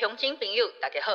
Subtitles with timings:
[0.00, 1.12] 乡亲朋友，大家好！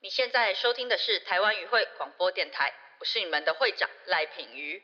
[0.00, 4.82] 你现在收听的是台湾语会广播电台，我是你们的会长赖品瑜。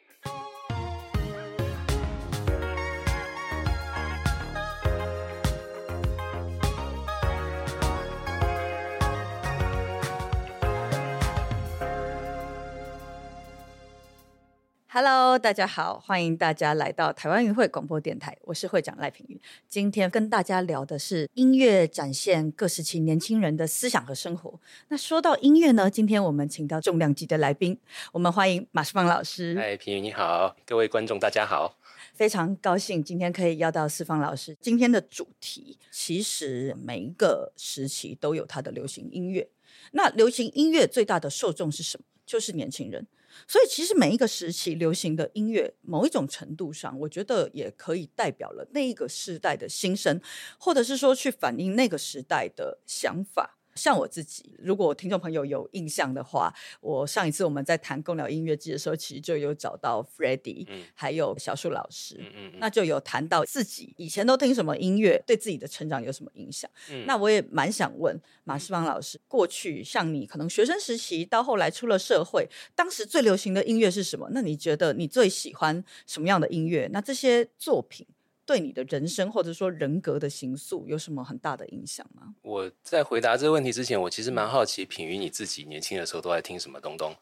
[15.00, 19.40] Hello，大家好，欢迎大家来到台湾云会广播电台，我是会长赖品瑜。
[19.68, 24.58] 今天跟大家聊的是音乐展现各时期年轻人的思想和生活。
[24.88, 27.78] 那说到音乐呢，今天我们请到重量级的来宾，
[28.10, 29.54] 我们欢迎马世芳老师。
[29.56, 31.78] 嗨，品瑜你好，各位观众大家好，
[32.14, 34.56] 非常高兴今天可以邀到四方老师。
[34.60, 39.48] 今天的主题其实每一个时期都有它的流行音乐。
[39.92, 42.04] 那流行音乐最大的受众是什么？
[42.26, 43.06] 就是年轻人。
[43.46, 50.20] 所以，其实每一个时期流行的音乐，某一种程度上，我觉得也可以代表了那一个时代的心声，
[50.58, 53.57] 或者是说去反映那个时代的想法。
[53.78, 66.68] 像我自己，如果听众朋友有印象的话，我上一次我们在谈共聊音乐季的时候，其实就有找到 f r e d d y 还有小树老师，嗯嗯，那就有谈到自己以前都听什么音乐，对自己的成长有什么影响。
[67.06, 74.28] 那我也蛮想问马世芳老师，过去像你可能学生时期到后来出了社会，当时最流行的音乐是什么？
[74.32, 76.88] 那你觉得你最喜欢什么样的音乐？
[76.92, 78.06] 那这些作品？
[78.48, 82.34] 对你的人生或者说人格的形塑有什么很大的影响吗？
[82.40, 87.14] 我在回答这个问题之前，我其实蛮好奇，品瑜你自己年轻的时候都在听什么东东？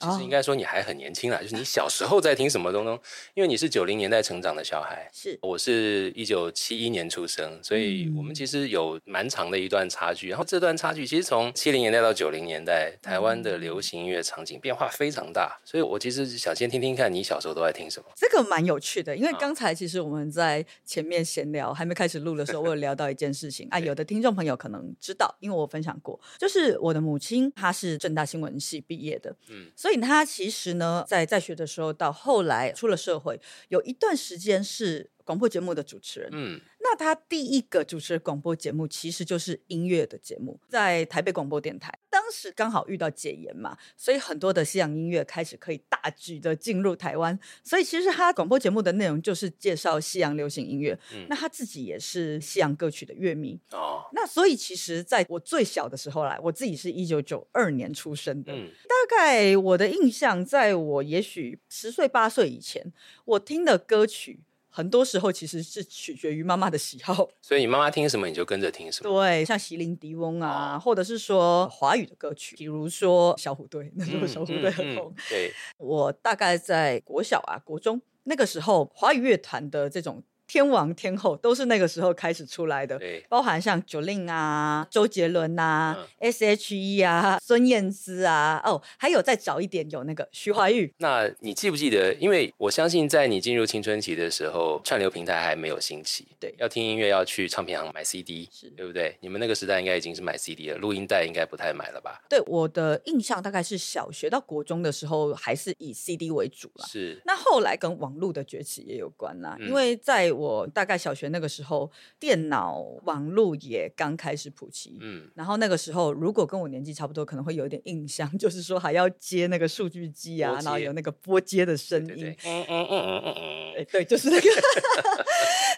[0.00, 2.98] 其实应该说你还很年轻啦，就是你小时候在听什么东东？
[3.34, 10.28] 因为你是九零年代成长的小孩，是我是一九七一年出生，所以我们其实有蛮长的一段差距。
[10.28, 15.58] 然后这段差距其实从七零年代到九零年代，台湾的流行音乐场景变化非常大。
[15.64, 18.06] 所以我其实想先听听看你小时候都在听什么。
[18.14, 30.74] 这个蛮有趣的，因为刚才其实我们在前面闲聊还没开始录的时候，我有聊到一件事情 啊，有的听众朋友可能知道，因为我分享过，就是我的母亲她是正大新闻系毕业的，嗯，所以所以他其实。
[30.74, 36.30] 呢，在在学的时候，到后来出了社会，有一段时间是广播节目的主持人。
[36.32, 36.58] 嗯。
[36.80, 41.92] 那他第一个主持的广播节目其实就是音乐的节目，在台北广播电台。
[42.08, 47.38] 当时刚好遇到解严嘛，所以很多的西洋音乐开始可以大举的进入台湾。
[47.62, 50.98] 所以其实他广播节目的内容就是介绍西洋流行音乐。
[51.12, 54.08] 嗯那他自己也是西洋歌曲的乐迷哦。
[54.14, 62.90] 那所以其实在我最小的时候来，我自己是一九九二年出生的，大概我的印象，在我也许十岁八岁以前，
[63.26, 64.40] 我听的歌曲。
[64.78, 69.10] 很多时候其实是取决于妈妈的喜好， 所以你妈妈听什么你就跟着听什么。
[69.10, 75.12] 对，像席琳迪翁啊，或者是说华语的歌曲，比如说小虎队，那时候小虎队很红。
[75.28, 80.22] 对，我大概在国小啊、国中那个时候，华语乐团的这种。
[80.48, 90.90] 天王天后都是那个时候开始出来的，对，包含像 Jolin 啊、周杰伦啊、S.H.E 啊、孙燕姿啊，哦，还有再早一点有那个徐怀钰。
[90.98, 92.14] 那你记不记得？
[92.14, 99.14] 因为我相信在你进入青春期的时候，串流平台还没有兴起，对，要听音乐要去唱片行买 CD，是对不对？
[99.20, 102.22] 你们那个时代应该已经是买 CD 了，录音带应该不太买了吧？
[102.26, 106.86] 对，我的印象大概是小学到国中的时候还是以 CD 为主了。
[106.86, 111.90] 是，那后来跟网络的崛起也有关啦，因为在我大概小学那个时候，
[112.20, 114.98] 电脑网络也刚开始普及。
[115.00, 122.26] 嗯，然后那个时候，如果跟我年纪差不多，可能会有一点印象， 就是说还要接那个数据机啊，然后有那个拨接的声音。
[122.44, 123.34] 嗯嗯嗯嗯嗯
[123.76, 124.48] 嗯，对，就是那个。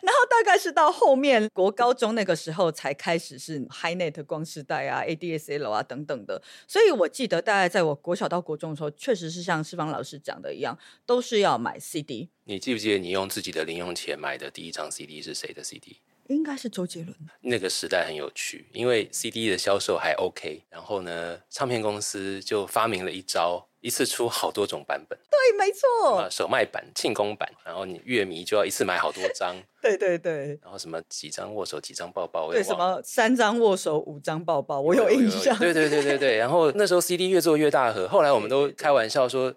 [0.02, 6.42] 然后大概是到后面国高中那个时候，才开始是 HiNet 光时代啊、ADSL 啊等等的。
[6.66, 12.28] 所以我记得，大概在我国小到国中的时候，确实是像释芳老师讲的一样，都是要买 CD。
[12.44, 15.98] 你记不记得你用自己的零用钱买的第一张 CD 是谁的 CD？
[16.28, 17.14] 应该是周杰伦。
[17.40, 25.18] 那个时代很有趣，因为 CD 的销售还 OK，然后呢，唱片公司就发明了一招，一次出好多种版本。
[25.30, 26.28] 对，没错。
[26.30, 29.56] 首卖版、庆功版，然后你乐迷就要一次买好多张。
[29.80, 30.58] 对对对。
[30.62, 32.50] 然后什么几张握手，几张抱抱。
[32.50, 35.56] 对，什么三张握手，五张抱抱，我有印象。
[35.58, 36.36] 对对对对对。
[36.36, 39.54] 然后那时候 CD 越做越大盒，后来我们都开玩笑说。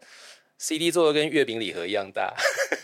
[0.58, 2.34] CD 做的跟月饼礼盒一样大，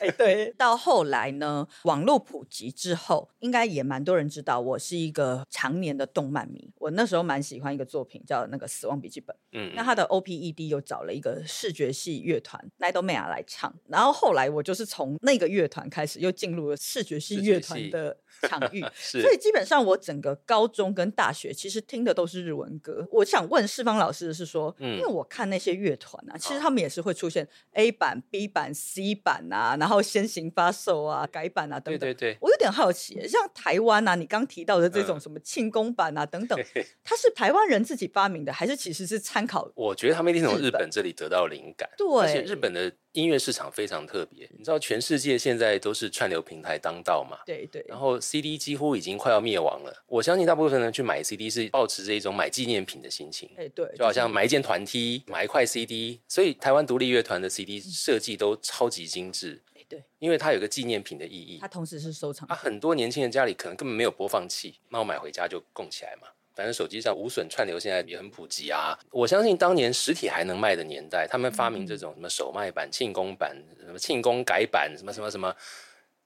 [0.01, 0.54] 哎，对。
[0.57, 6.69] 到后来呢，网络普及之后，应该也蛮多人知道我是一个常年的动漫迷。
[6.77, 18.18] 我那时候蛮喜欢一个作品叫那个《死亡笔记本》，嗯，那他的 OPED 又找了一个视觉系乐团 Nightmare 来唱，然后后来我就是从那个乐团开始，又进入了视觉系乐团的。
[18.44, 23.06] 场域， 所以基本上我整个高中跟大学其实听的都是日文歌。
[23.12, 32.00] 我想问世芳老师的是说，嗯因为我看那些乐团啊，其实他们也是会出现 A 版、B 版、C 版啊，然后先行发售啊、改版啊等等。
[32.00, 36.60] 对对对，我有点好奇，像台湾啊，你刚提到的这种嗯什么庆功版啊等等，
[37.04, 39.72] 它是台湾人自己发明的，还是其实是参考？
[39.76, 41.90] 我觉得他们一定从日本这里得到灵感。
[41.98, 47.38] 对而且日本的音乐市场非常特别，你知道全世界现在都是串流平台当道嘛。
[47.46, 61.68] 对对，然后 CD 几乎已经快要灭亡了，我相信大部分人去买 CD 是抱持着一种买纪念品的心情，哎对，就好像买一件团 T、买一块 CD，所以台湾独立乐团的 CD 设计都超级精致，哎对，因为它有个纪念品的意义它。
[61.68, 66.28] 同时是收藏啊，很多年轻人家里可能根本没有播放器，那我买回家就供起来嘛。
[66.56, 68.98] 反正手机上无损串流现在也很普及啊。
[69.12, 73.56] 我相信当年实体还能卖的年代，他们发明这种什么手卖版、庆功版、
[73.86, 75.56] 什么庆功改版、什么什么什么，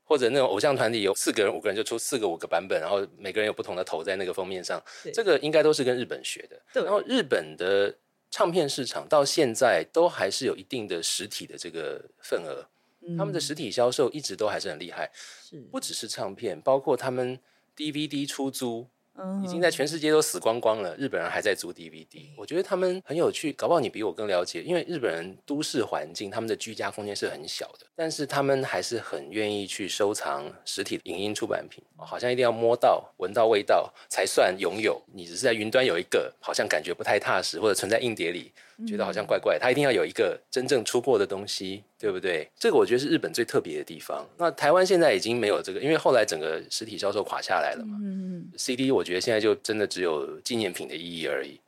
[0.03, 4.83] 或者那种偶像团体有四个人、五个人就出四个、五个版本，然后每个人有不同的头在那个封面上，
[5.13, 6.81] 这个应该都是跟日本学的。
[6.81, 7.95] 然后日本的
[8.33, 12.67] 唱片市场到现在都还是有一定的实体的这个份额，
[13.15, 15.11] 他们的实体销售一直都还是很厉害。
[15.71, 17.39] 不只是唱片，包括他们
[17.77, 22.29] DVD 出租，嗯已经在全世界都死光光了，日本人还在租 DVD。
[22.35, 35.01] 我觉得他们很有趣，搞不好你比我更了解，因为日本人都市环境，他们的居家空间是很小的，但是他们还是很愿意去收藏实体影音出版品，哦好像一定要摸到、闻到味道才算拥有。
[35.13, 38.51] 你只是在云端有一个，好像感觉不太踏实，或者存在硬碟里，
[38.87, 39.57] 觉得好像怪怪。
[39.59, 42.49] 他一定要有一个真正出过的东西，对不对？
[42.57, 44.27] 这个我觉得是日本最特别的地方。
[44.37, 47.97] 那台湾现在已经没有这个，因为后来整个实体销售垮下来了嘛。
[48.01, 51.59] 嗯 CD 我觉得现在就真的只有纪念品的意义而已。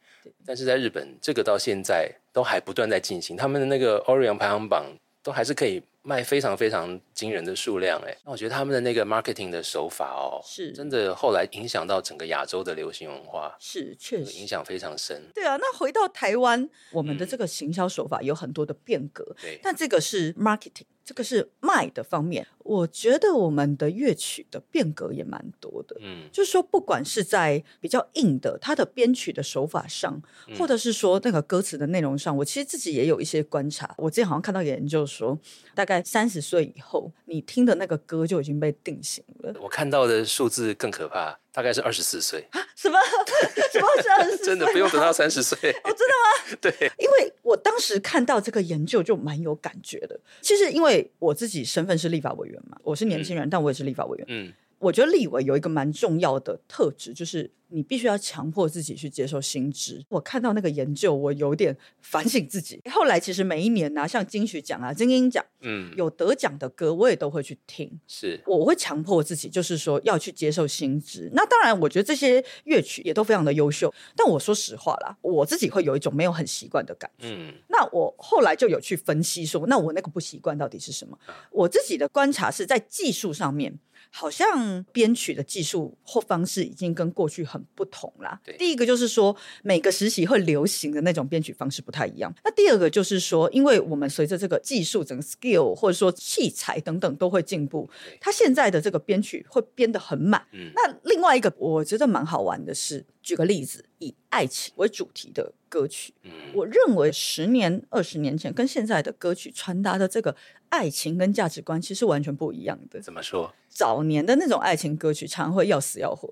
[0.46, 4.86] 但是在日本，这个到现在都还不断在进行，他们的那个 Orion 排行榜
[5.22, 8.00] 都还是可以卖非常非常惊人的数量。
[8.06, 15.24] 哎，那我觉得他们的那个 marketing 的手法哦，是真的后来影响到整个亚洲的流行文化，是确实影响非常深。
[15.34, 22.46] 对啊，那回到台湾，我们的这个行销手法有很多的变革，对，但这个是 marketing，这个是卖的方面。
[22.60, 25.96] 我觉得我们的乐曲的变革也蛮多的。
[26.02, 33.94] 嗯，就是说，不管是在比较硬的它的编曲的手法上，嗯或者是说那个歌词的内容上，我其实自己也有一些观察。
[34.00, 35.38] 我之前好像看到研究说，
[35.76, 39.54] 大概三十岁以后，你听的那个歌就已经被定型了。
[39.62, 42.98] 我看到的数字更可怕，大概是二十四岁，什么
[43.72, 44.46] 什么是二十四？
[44.46, 45.58] 真的不用等到三十岁。
[45.84, 46.58] 哦，真的吗？
[46.62, 50.20] 对，因为我当时看到这个研究就蛮有感觉的。
[50.42, 54.26] 其实因为我自己身份是立法委员嘛，我是年轻人，但我也是立法委员。
[54.30, 60.04] 嗯，我觉得立委有一个蛮重要的特质，就是你必须要强迫自己去接受新知。
[60.10, 62.80] 我看到那个研究，我有点反省自己。
[62.92, 68.00] 后来其实每一年啊、像金曲奖啊、金鹰奖嗯，有得奖的歌，我也都会去听。
[68.08, 71.30] 是，我会强迫自己，就是说要去接受新知。
[71.34, 73.92] 那当然，我觉得这些乐曲也都非常的优秀。
[74.16, 77.28] 但我说实话啦，我自己会有一种没有很习惯的感觉。
[77.30, 81.18] 嗯，那我后来就有去分析说，那我那个不习惯到底是什么？
[81.52, 83.80] 我自己的观察是在技术上面，
[84.18, 88.40] 好像编曲的技术或方式已经跟过去很不同啦。
[88.58, 92.34] 第一个就是说，每个时期会流行的那种编曲方式不太一样。
[92.42, 100.42] 那第二个就是说，因为我们随着这个技术、整个 skill 或者说器材等等都会进步对，它现在的这个编曲会编得很满。
[100.54, 110.36] 嗯那另外一个我觉得蛮好玩的是，举个例子，以爱情为主题的歌曲，嗯，我认为十年、二十年前跟现在的歌曲传达的这个
[110.70, 113.02] 爱情跟价值观其实完全不一样的。
[113.02, 116.32] 怎么说早年的那种爱情歌曲，常会要死要活？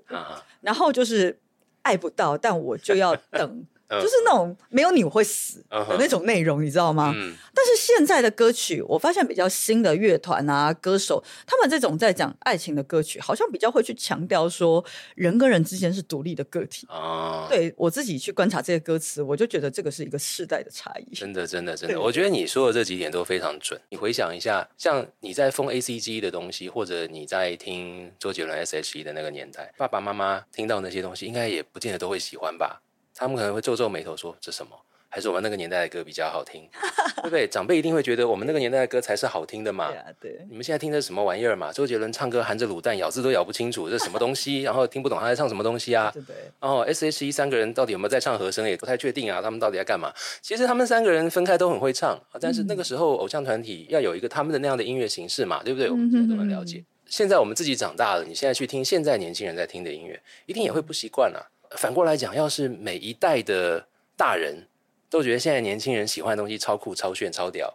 [0.60, 1.40] 然后就是
[1.82, 7.12] 爱不到，但我就要等，嗯就是那种没有你我会死嗯的那种内容，你知道吗？
[7.14, 16.86] 嗯，但是现在的歌曲，我发现比较新的乐团啊、歌手，他们这种在讲爱情的歌曲，好像比较会去强调说人跟人之间是独立的个体。
[16.90, 21.14] 哦，对我自己去观察这些歌词，我就觉得这个是一个世代的差异。
[21.14, 23.80] 真的，真的，真的，我觉得你说的这几点都非常准。
[23.90, 32.80] 你回想一下，像你在封 A C G 的东西，或者你在听周杰伦 S H E 的那个年代，爸爸妈妈听到那些东西，应该也不见得都会喜欢吧？
[33.14, 34.76] 他们可能会皱皱眉头说：“这什么？
[35.08, 36.68] 还是我们那个年代的歌比较好听，
[37.22, 39.96] 对不对？”长辈一定会觉得我们那个年代的歌才是好听的嘛对。
[39.96, 40.46] 啊，对。
[40.50, 41.72] 你们现在听的是什么玩意儿嘛？
[41.72, 44.62] 周杰伦唱歌含着卤蛋，咬字都咬不清楚，这什么东西？
[44.66, 46.10] 然后听不懂他在唱什么东西啊？
[46.12, 49.40] 对对，然后 S H E 三个人到底有没有在唱和声，也不太确定啊。
[49.40, 50.12] 他们到底在干嘛？
[50.42, 55.88] 其实他们三个人分开都很会唱，啊但是那个时候偶像团体要有一个他们的那样的音乐形式嘛，对不对？
[55.88, 56.84] 我们现在都能了解。
[57.06, 61.38] 现在我们自己长大了，你现在去听现在年轻人在听的音乐，一定也会不习惯啊。
[61.76, 64.66] 反过来讲，要是每一代的大人
[65.10, 67.72] 都觉得现在年轻人喜欢的东西超酷、超炫、超屌，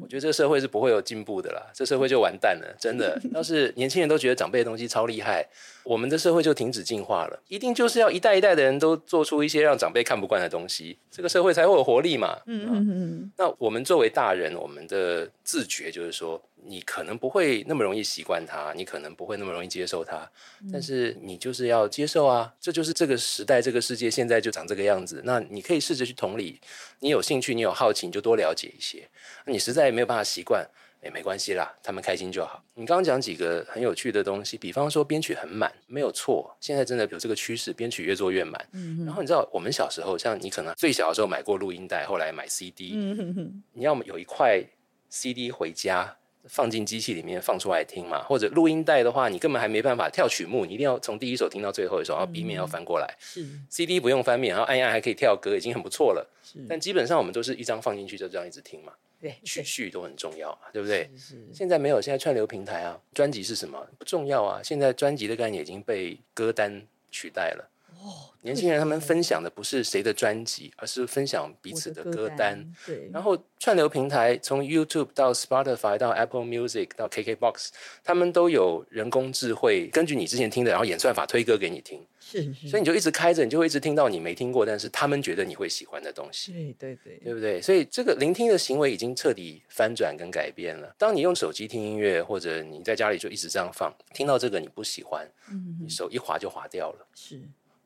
[0.00, 3.20] 我觉得这个社会是不会有进步的啦，这社会就完蛋了，真的。
[3.34, 5.46] 要是年轻人都觉得长辈的东西超厉害，
[5.84, 7.42] 我们的社会就停止进化了。
[7.48, 12.38] 一定就是要一代一代的人都做出一些让长辈看不惯的东西，这个社会才会有活力嘛。
[12.46, 13.32] 嗯嗯嗯。
[13.36, 20.30] 那我们作为大人，我们的自觉就是说，你可能不会那么容易习惯它，你可能不会那么容易接受它，
[20.72, 25.22] 但是你就是要接受啊，这就是这个时代、这个世界现在就长这个样子。
[25.24, 26.60] 那你可以试着去同理，
[27.00, 29.08] 你有兴趣，你有好奇，你就多了解一些。
[29.46, 30.64] 你实在没有办法习惯，
[31.02, 32.62] 也没关系啦，他们开心就好。
[32.74, 38.64] 你刚刚讲几个很有趣的东西，比方说编曲很满，没有错，现在真的有这个趋势，编曲越做越满。
[38.72, 44.62] 嗯然后你知道，我们小时候，像你可能最小的时候买过录音带，后来买 CD，嗯你要么有一块
[45.10, 46.16] CD 回家。
[46.48, 53.14] 放进机器里面放出来听嘛，或者录音带的话，你根本还没办法跳曲目，你一定要从第一首听到最后一首，然后 B 面要翻过来。
[53.20, 56.28] 是 CD 不用翻面，然后按一按还可以跳歌，已经很不错了。
[56.42, 58.92] 是，但基本上我们都是一张放进去就这样一直听嘛。
[59.22, 61.08] 对，曲序都很重要，对不对？
[61.16, 61.40] 是。
[61.54, 64.60] 现在没有，现在串流平台啊，专辑是什么不重要啊？
[64.64, 67.71] 现在专辑的概念已经被歌单取代了。
[68.02, 68.28] 哦。
[68.44, 72.60] 年轻人他们分享的不是谁的专辑，而是分享彼此的歌单。
[72.84, 77.68] 对，然后串流平台从 YouTube 到 Spotify 到 Apple Music 到 KKBox，
[78.02, 82.04] 他们都有人工智慧，根据你之前听的，然后演算法推歌给你听。
[82.18, 86.52] 是，所以你就一直开着，你就会一直听到你没听过，但是他们觉得你会喜欢的东西。
[86.52, 87.62] 对对对，对不对？
[87.62, 90.92] 所以这个聆听的行为已经彻底翻转跟改变了。
[90.98, 97.06] 当你用手机听音乐，或者你在家里就一直这样放，听到这个你不喜欢，嗯，你手一滑就滑掉了。
[97.14, 97.40] 是，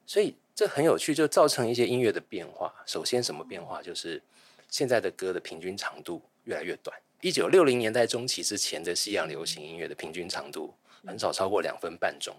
[0.07, 0.35] 所以。
[0.59, 2.73] 这很有趣，就造成一些音乐的变化。
[2.87, 3.83] 首先，什么变化？
[3.83, 4.23] 就是
[4.71, 6.97] 现在的歌的平均长度越来越短。
[7.21, 10.73] 一九六零年代中期之前的西洋流行音乐的平均长度
[11.07, 12.35] 很少超过两分半钟。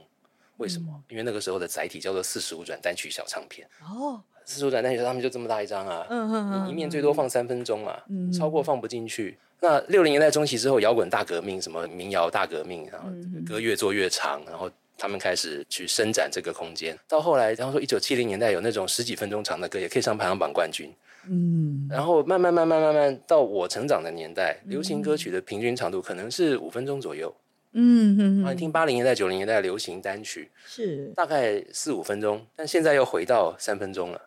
[0.58, 1.00] 为什么？
[1.10, 3.70] 因为那个时候的载体叫做四十五转单曲小唱片。
[3.84, 8.02] 哦，四十五转单曲他们就这么大一张啊，嗯嗯嗯，一面最多放三分钟嘛，
[8.36, 9.38] 超过放不进去。
[9.60, 13.12] 那六零年代中期之后，摇滚大革命，什么民谣大革命，然后
[13.46, 14.68] 歌越做越长，然后。
[14.98, 20.92] 他们开始去伸展这个空间，到后来，然后说一九七零年代有那种十几分钟长的歌也可以上排行榜冠军，
[21.30, 27.34] 嗯，然后慢慢慢慢慢慢到我成长的年代，流行歌曲的平均长度可能是五分钟左右，
[27.74, 34.22] 嗯哼，你听八零年代九零年代流行单曲是大概四五分钟，但现在又回到三分钟了，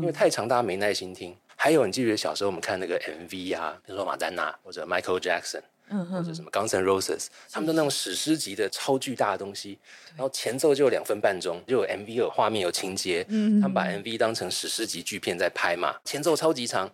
[0.00, 1.36] 因为太长大家没耐心听。
[1.56, 5.60] 还有你记不记得小时候我们看那个 MV 啊，比如说马丹娜或者 Michael Jackson。
[5.88, 9.78] 或者什么 Guns N' Roses，他们都那种史诗级的超巨大的东西，
[10.16, 16.92] 然后前奏就有两分半钟，就有 MV 有画面有情节，嗯他们把 MV 当成史诗级巨片在拍嘛，前奏超级长。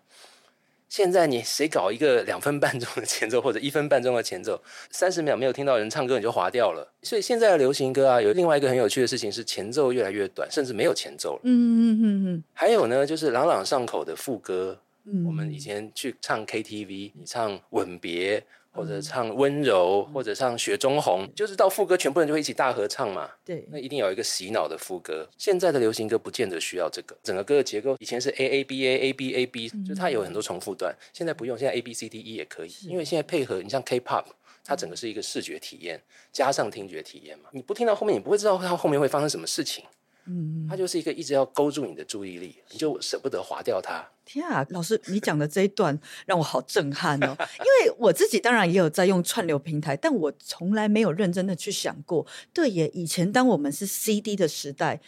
[0.89, 4.59] 现在你谁搞一个两分半钟的前奏或者一分半钟的前奏，
[4.91, 6.91] 三十秒没有听到人唱歌你就划掉了。
[7.03, 11.41] 所以现在的流行歌啊，有另外一个很有趣的事情是前奏越来越短，甚至没有前奏了。
[11.45, 12.45] 嗯嗯嗯嗯。
[12.55, 14.81] 还有呢，就是朗朗上口的副歌，
[15.27, 18.43] 我们以前去唱 KTV，你唱吻别。
[18.79, 23.29] 或者唱温柔，或者唱雪中红，就是到副歌，全部人就会一起大合唱嘛。
[23.45, 25.29] 对，那一定有一个洗脑的副歌。
[25.37, 30.95] 现在的流行歌不见得需要这个，整个歌的结构以前是 A A B A A B A B，就它有很多重复段。
[31.13, 34.27] 现在不用，现在 A B C D E 也可以，因为现在配合你像 K-pop，
[34.65, 37.51] 它整个是一个视觉体验加上听觉体验嘛。
[37.53, 39.85] 你不听到后面，你不会知道它后面会发生什么事情。
[40.29, 44.07] 嗯，它就是一个一直要勾住你的注意力，你就舍不得划掉它。
[44.25, 47.35] 天啊，老师，你讲的这一段让我好震撼哦！
[47.59, 52.27] 因为我自己当然也有在用串流平台，但我从来没有认真的去想过。
[52.53, 55.01] 对耶，以前当我们是 CD 的时代。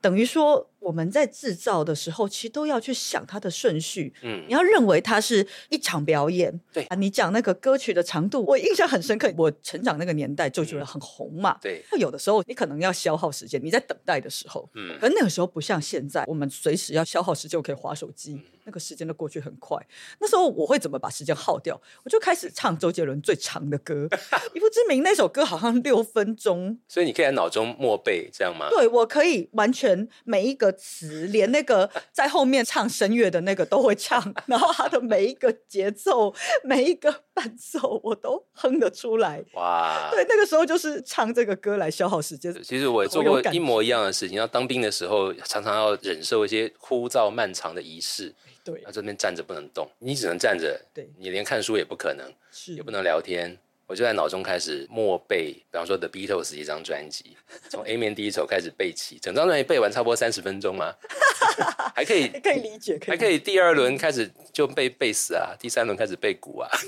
[0.00, 4.12] 等于说，我们在制造的时候，其实都要去想它的顺序。
[4.22, 6.60] 嗯，你要认为它是一场表演。
[6.72, 9.32] 对啊，你讲那个歌曲的长度，我印象很深刻。
[9.36, 11.58] 我成长那个年代就觉得很红嘛。
[11.60, 14.68] 对，有的时候你可能要消耗时间，你在等待的时候。
[14.74, 18.40] 嗯，可那个时候不像现在，我们随时要消耗时间，我可以划手机。
[18.64, 19.78] 那个时间都过去很快，
[20.20, 21.80] 那时候我会怎么把时间耗掉？
[22.04, 24.06] 我就开始唱周杰伦最长的歌，
[24.54, 28.68] 《一不知名》那首歌好像六分钟，所以你可以在脑中默背，这样吗？
[28.68, 36.34] 对，我可以完全每一个词，连那个 在后面唱声乐的那个都会唱，然后他的每一个节奏、
[36.64, 39.44] 每一个伴奏，我都哼得出来。
[39.54, 40.08] 哇！
[40.10, 42.52] 对，那个时候就是唱这个歌来消耗时间。
[42.62, 48.34] 其实我也做过一模一样的事情，要当兵的时候，常常要忍受一些枯燥漫长的仪式。
[48.64, 50.78] 对，这边站着不能动，你只能站着。
[50.92, 53.56] 对，你连看书也不可能，是也不能聊天。
[53.88, 57.38] 我就在脑中开始默背，比方说 The Beatles 一张专辑，
[57.70, 60.94] 从 A 面第一首开始背起，整张专辑背完差不多三十分钟嘛，
[61.96, 66.68] 还可以可以理解，还可以第二轮开始就背贝斯啊，第三轮开始背鼓啊。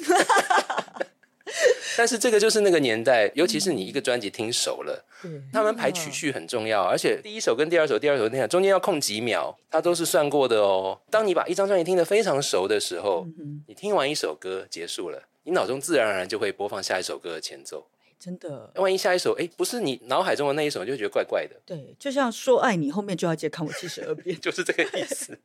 [1.97, 5.05] 但是这个就是那个年代，尤其是你一个专辑听熟了，
[5.53, 11.01] 他们排曲序很重要，而且第一首跟第二首、第二首那样中间要空几秒，它都是算过的哦。
[11.11, 13.27] 当你把一张专辑听得非常熟的时候，
[13.67, 17.87] 你听完一首歌结束了，你脑中自然而然就会播放下一首歌的前奏。
[18.19, 21.57] 真的，万一下一首哎不是你脑海中的那一首，就觉得怪怪的。
[21.65, 25.39] 对，就像说爱你后面就要接看我七十二变， 就是这个意思。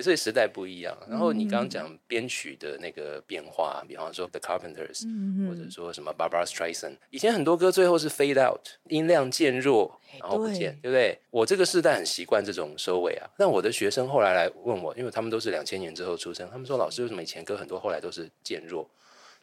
[0.00, 0.96] 所以时代不一样。
[1.10, 5.04] 然后你刚刚讲编曲的那个变化，比方说 The Carpenters，
[5.46, 11.18] 或者说什么 Barbara Streisand，以前很多歌最后是 fade out，音量渐弱，然后不见，对不对？
[11.30, 13.28] 我这个世代很习惯这种收尾啊。
[13.36, 18.88] 但我的学生后来来问我，因为他们都是两千年之后出生，他们说老师为什么以前歌很多后来都是渐弱？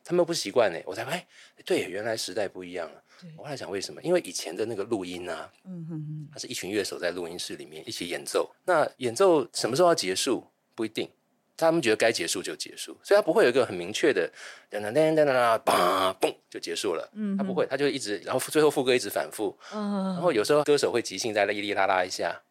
[0.04, 1.26] 他们不习惯呢，我才哎，
[1.66, 3.04] 对，原来时代不一样了。
[3.38, 4.02] 我后来想为什么？
[4.02, 8.54] 因为以前的那个录音啊，嗯哼哼，它是一群乐手在录音室里面一起演奏。
[8.66, 10.46] 那演奏什么时候要结束
[10.76, 11.10] 不一定，
[11.56, 14.30] 他们觉得该结束就结束，所以他不会有一个很明确的
[14.70, 17.10] 噔噔噔噔噔嘣嘣就结束了。
[17.14, 19.58] 嗯，他不会，他就一直，然后最后副歌一直反复。
[19.74, 22.42] 嗯，然后有时候歌手会即兴在哩哩啦啦一下。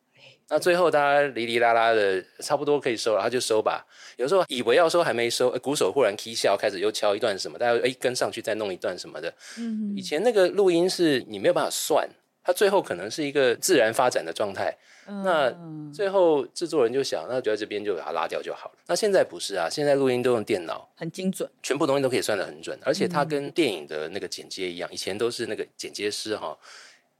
[0.52, 3.82] 那最后大家哩哩啦啦的，差不多可以收了，他就收吧。
[4.18, 9.32] 有时候以为要收还没收，鼓手忽然 key 笑，开始又敲一段什么，大家哎跟上去再弄一段什么的。
[9.56, 12.06] 嗯，以前那个录音是你没有办法算，
[12.44, 14.76] 它最后可能是一个自然发展的状态。
[15.24, 15.50] 那
[15.90, 18.78] 最后制作人就想，那就在这边就把它拉掉就好了。
[18.88, 26.54] 那现在不是啊，现在录音都用电脑，很精准，全部东西都可以算得很准，而且它跟电影的那个剪接一样，以前都是那个剪接师哈，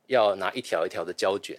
[0.09, 1.59] 要拿一条一条的胶卷。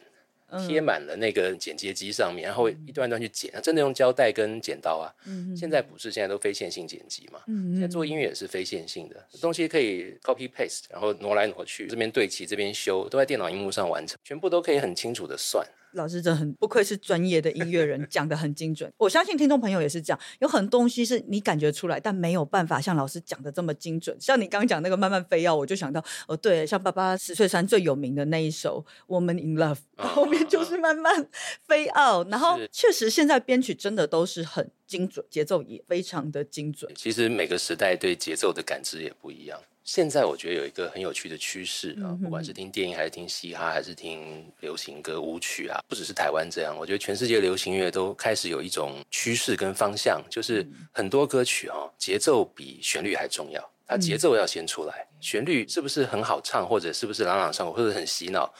[0.60, 5.14] 贴满了那个剪接机上面，然后一段一段去剪，真的用胶带跟剪刀啊。
[5.56, 7.40] 现在不是，现在都非线性剪辑嘛。
[7.48, 15.66] 现在做音乐也是非线性的东西，可以 copy paste，然后挪来挪去，这边对齐，这边修，都在电脑荧幕上完成，全部都可以很清楚的算。
[15.94, 18.92] 老师真的很不愧是专业的音乐人，讲的很精准。
[18.98, 24.16] 我相信听众朋友也是这样，有很多东西是你感觉出来，但没有办法像老师讲的这么精准。
[24.20, 31.28] 像你刚刚讲那个慢慢飞要，我就想到哦，对，像爸爸十岁山最有名的那一首《Woman in Love》，后面就是慢慢
[31.68, 32.24] 飞奥。
[32.26, 36.92] 然后确实现在编曲真的都是很精准，节奏也非常的精准。
[36.96, 39.60] 其实每个时代对节奏的感知也不一样。
[39.84, 58.54] 现在我觉得有一个很有趣的趋势啊，不管是听电影还是听嘻哈，还是听流行歌舞曲啊，不只是台湾这样，我觉得全世界流行乐都开始有一种趋势跟方向，就是很多歌曲啊，节奏比旋律还重要，它节奏要先出来，旋律是不是很好唱，或者是不是朗朗上口，或者很洗脑，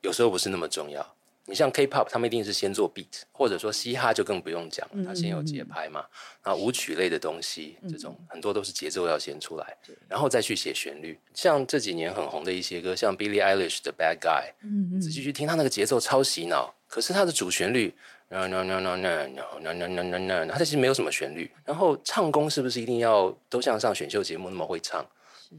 [0.00, 1.14] 有时候不是那么重要。
[1.50, 6.06] 你像 K-pop，他们一定是先做 beat，或者说嘻哈就更不用讲，它先有节拍嘛。
[6.44, 9.76] 那舞曲类的东西，这种很多都是节奏要先出来，
[10.08, 11.18] 然后再去写旋律。
[11.34, 14.52] 像这几年很红的一些歌，像 Billie Eilish 的 Bad Guy，
[15.00, 17.92] 仔细去听，他那个节奏超洗脑，可是他的主旋律
[18.28, 19.26] ，no no no no no
[19.60, 21.50] no no no no，他其实没有什么旋律。
[21.64, 25.04] 然后唱功是不是一定要都像上选秀节目那么会唱？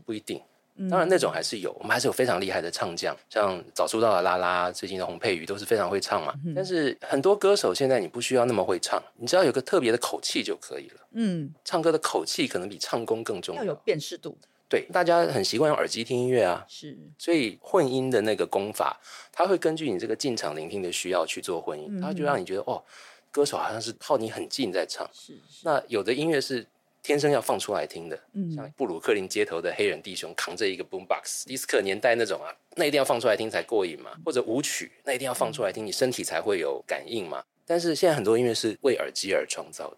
[0.05, 0.41] 不一定。
[0.89, 6.33] 当然，那种还是有，我们还是有非常厉害的唱将，像早出道的拉拉，最近的洪佩瑜都是非常会唱嘛。
[6.55, 11.01] 但是很多歌手现在你不需要那么会唱，你只要有个特别的口气就可以了。
[11.11, 14.37] 嗯，唱歌的口气可能比唱功更重要，要有辨识度。
[14.67, 18.99] 对，大家很习惯用耳机听音乐啊，是，所以混音的那个功法，
[19.31, 22.81] 它会根据你这个进场聆听的需要去做混音，它就让你觉得哦，
[23.29, 25.05] 歌手好像是靠你很近在唱。
[25.13, 26.65] 是，那有的音乐是。
[27.03, 28.19] 天生要放出来听的，
[28.55, 34.11] 像布鲁克林街头的黑人弟兄扛着一个 boombox，迪斯科年代那种啊，那一定要放出来听才过瘾嘛。
[34.23, 37.43] 或者舞曲，那一定要放出来听，你身体才会有感应嘛。
[37.65, 39.97] 但是现在很多音乐是为耳机而创造的，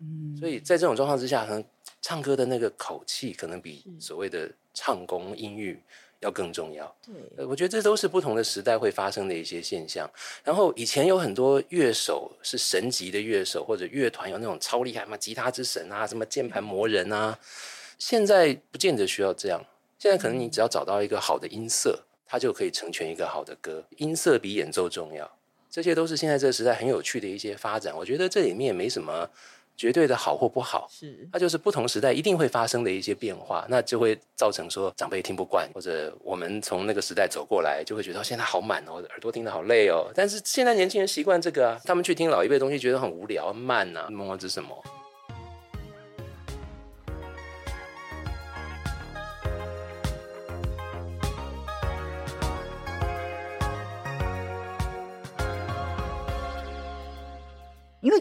[0.00, 1.64] 嗯，所以在这种状况之下，可能
[2.00, 5.82] 唱歌的那个口气，可能比所谓的唱功音域。
[6.20, 6.96] 要更重要，
[7.36, 10.10] 对，我觉得这都是不同的时代会发生的一些现象。
[10.42, 17.38] 然后以前有很多乐手是神级的乐手，或者乐团有那种超厉害嘛，吉他之神啊，什么键盘魔人啊，
[17.98, 19.62] 现在不见得需要这样。
[19.98, 23.84] 现在可能你只要找到一个好的音色，它就可以成全一个好的歌。
[23.96, 25.30] 音色比演奏重要，
[25.70, 27.94] 这些都是现在这个时代很有趣的一些发展。
[27.96, 29.28] 我觉得这里面也没什么。
[29.76, 40.10] 绝对的好或不好，是那就是不同时代一定会发生的一些变化，那就会造成说长辈听不惯，或者我们从那个时代走过来，就会觉得现在好满哦，耳朵听得好累哦。
[40.14, 44.82] 但是现在年轻人习惯这个啊，他们去听老一辈东西觉得很无聊、慢呐，么这什么？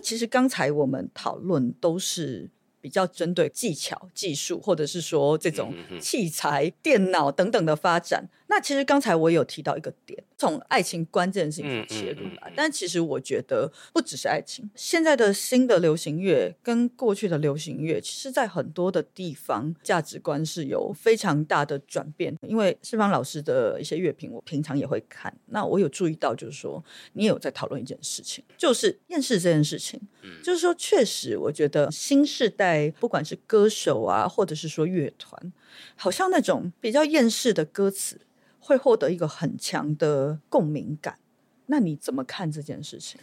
[0.04, 2.50] 其实刚才我们讨论都是
[2.82, 8.30] 比较针对技巧、技术，或者是说这种器材、电脑等等的发展。
[8.54, 12.44] 那其实刚才我有提到一个点，从爱情观这件事情嗯去切入啦。
[12.44, 22.38] 嗯嗯嗯但其实我觉得不只是爱情，现在的新的流行乐跟过去的流行乐，其实在很多的地方价值观是有非常大的转变。
[22.48, 30.00] 因为世方老师的一些乐评，我平常也会看，那我有注意到，就是说你也有在讨论一件事情，就是厌世这件事情。
[30.44, 35.52] 就是说，确实，我觉得新时代不管是歌手啊，或者是说乐团，
[35.96, 38.22] 好像那种比较厌世的歌词，
[38.64, 41.20] 会获得一个很强的共鸣感。
[41.66, 43.20] 那你怎么看这件事情？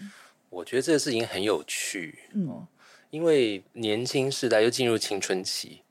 [0.51, 2.67] 我觉得这个事情很有趣，嗯，
[3.11, 5.83] 因为年轻时代又进入青春期，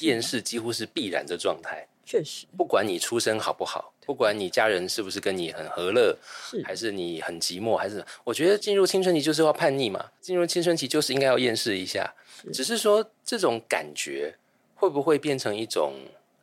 [0.00, 1.86] 厌世几乎是必然的状态。
[2.06, 6.16] 确实不管你出身好不好，不管你家人是不是跟你很和乐，
[6.50, 12.14] 是还是你很寂寞，还是我觉得进入青春期就是要叛逆嘛，进入青春期就是应该要厌世一下。
[12.42, 14.36] 是只是说这种感觉
[14.74, 15.94] 会不会变成一种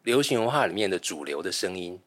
[0.04, 2.00] 流行文化里面的主流的声音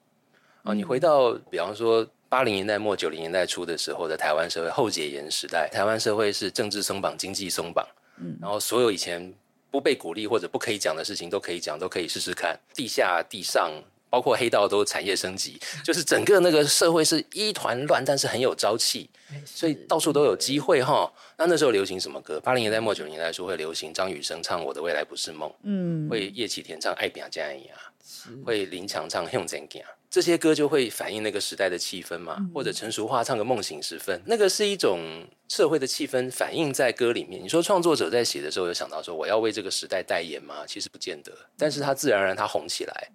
[0.65, 0.75] 啊？
[0.75, 7.87] 你回到比方说八零年代末九零年代初的时候的台湾社会后解严时代，台湾社会是政治松绑、经济松绑，
[8.19, 9.33] 嗯然后所有以前
[9.71, 13.71] 不被鼓励或者不可以讲的事情都可以讲，都可以试试看，地下地上。
[14.11, 19.11] 包括黑道都产业升级，就是整个那个社会是一团乱，但是很有朝气。
[19.45, 21.13] 所以到处都有机会哈。
[21.37, 22.39] 那那时候流行什么歌？
[22.39, 27.91] 八零年代末九零年代初会流行张雨生唱《我的未来不是梦》，嗯，会叶启田唱《爱表加一啊，
[28.45, 29.69] 会临场唱《用怎样》，
[30.11, 32.39] 这些歌就会反映那个时代的气氛嘛。
[32.53, 37.43] 或者成熟化唱个《梦醒时分》，那个是一种社会的气氛反映在歌里面。
[37.43, 40.65] 你说创作者在写的时候有想到说我要为这个时代代言吗？
[40.67, 43.11] 其实不见得，但是他自然而然他红起来。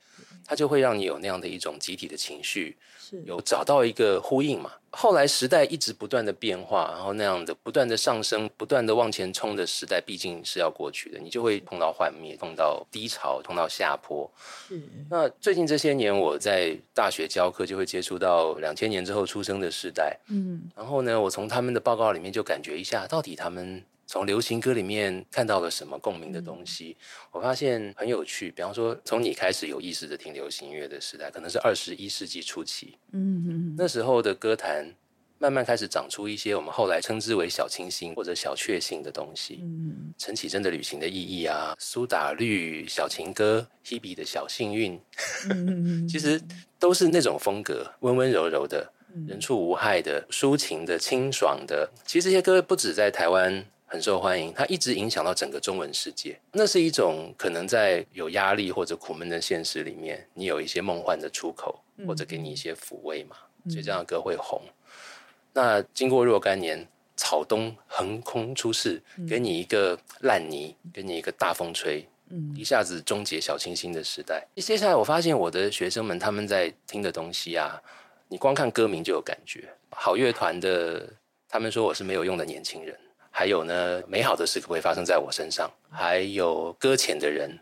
[0.45, 2.75] 他就会让你有那样的一种集体的情绪，
[3.09, 4.71] 是有找到一个呼应嘛。
[4.91, 14.29] 后来时代一直不断的变化，然后那样的不断的上升、不断的往前冲的时代，毕竟是要过去的，你就会碰到幻灭、碰到低潮、碰到下坡。
[14.67, 26.97] 是那最近这些年，我在大学教课，就会接触到两千年之后出生的时代，嗯然后呢，我从他们的报告里面就感觉一下，到底他们从流行歌里面看到了什么共鸣的东西。
[27.31, 34.91] 我发现很有趣，比方说，从你开始有意识的听流行音乐的时代，可能是二十一世纪初期，嗯嗯那时候的歌坛
[35.37, 39.59] 慢慢开始长出一些我们后来称之为小清新或者小确幸的东西。
[39.61, 44.99] 嗯陈绮贞的《旅行的意义》啊，苏打绿小情歌，Hebe 的小幸运，
[45.51, 46.41] 嗯 其实
[46.79, 48.91] 都是那种风格，温温柔柔的，
[49.27, 51.87] 人畜无害的，抒情的，清爽的。
[52.07, 56.39] 其实这些歌不止在台湾很受欢迎，它一直影响到整个中文世界。
[56.51, 63.35] 那是一种可能在有压力或者苦闷的现实里面，你有一些梦幻的出口，或者给你一些抚慰嘛，
[63.67, 64.61] 所以这样的歌会红。
[65.51, 74.45] 那经过若干年，草东横空出世，给你一个烂泥，给你一个大风吹，嗯一下子终结小清新的时代。
[74.57, 77.81] 接下来我发现我的学生们他们在听的东西啊，
[78.27, 79.67] 你光看歌名就有感觉。
[79.89, 81.11] 好乐团的，
[81.49, 82.95] 他们说我是没有用的年轻人。
[83.31, 85.69] 还有呢，美好的事可不可以发生在我身上？
[85.89, 87.57] 还有搁浅的人，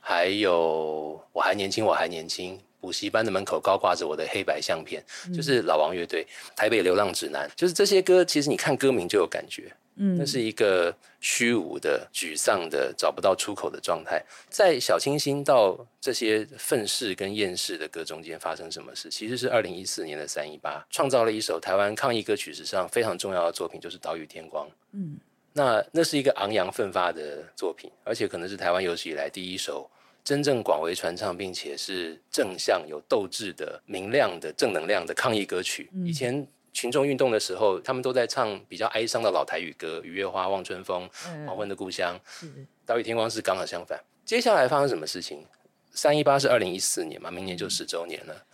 [0.00, 2.58] 还有我还年轻，我还年轻。
[2.80, 5.04] 补习班的门口高挂着我的黑白相片，
[5.34, 6.24] 就是老王乐队
[6.56, 9.64] 《台北流浪指南》，就是这些歌，其实你看歌名就有感觉。
[9.98, 14.24] 嗯那是一个虚无的、沮丧的、找不到出口的状态。
[14.48, 19.10] 在小清新到这些愤世跟厌世的歌中间发生什么事？
[19.10, 24.66] 其实是二零一四年的三一八，创造了一首台湾抗议歌曲史上非常重要的作品，就是《岛屿天光》。
[24.92, 25.18] 嗯
[25.52, 29.90] 那那是一个昂扬奋发的作品，而且可能是台湾有史以来第一首
[30.22, 35.90] 真正广为传唱，并且是正向、有斗志的、明亮的、正能量的抗议歌曲。
[36.04, 41.08] 以前群众运动的时候，他们都在唱比较哀伤的老台语歌，《雨月花》《望春风》
[41.46, 42.18] 《黄昏的故乡》。
[42.40, 43.98] 是岛屿天光是刚好相反。
[44.24, 45.44] 接下来发生什么事情？
[45.90, 48.44] 三一八是二零一四年嘛，明年就十周年了。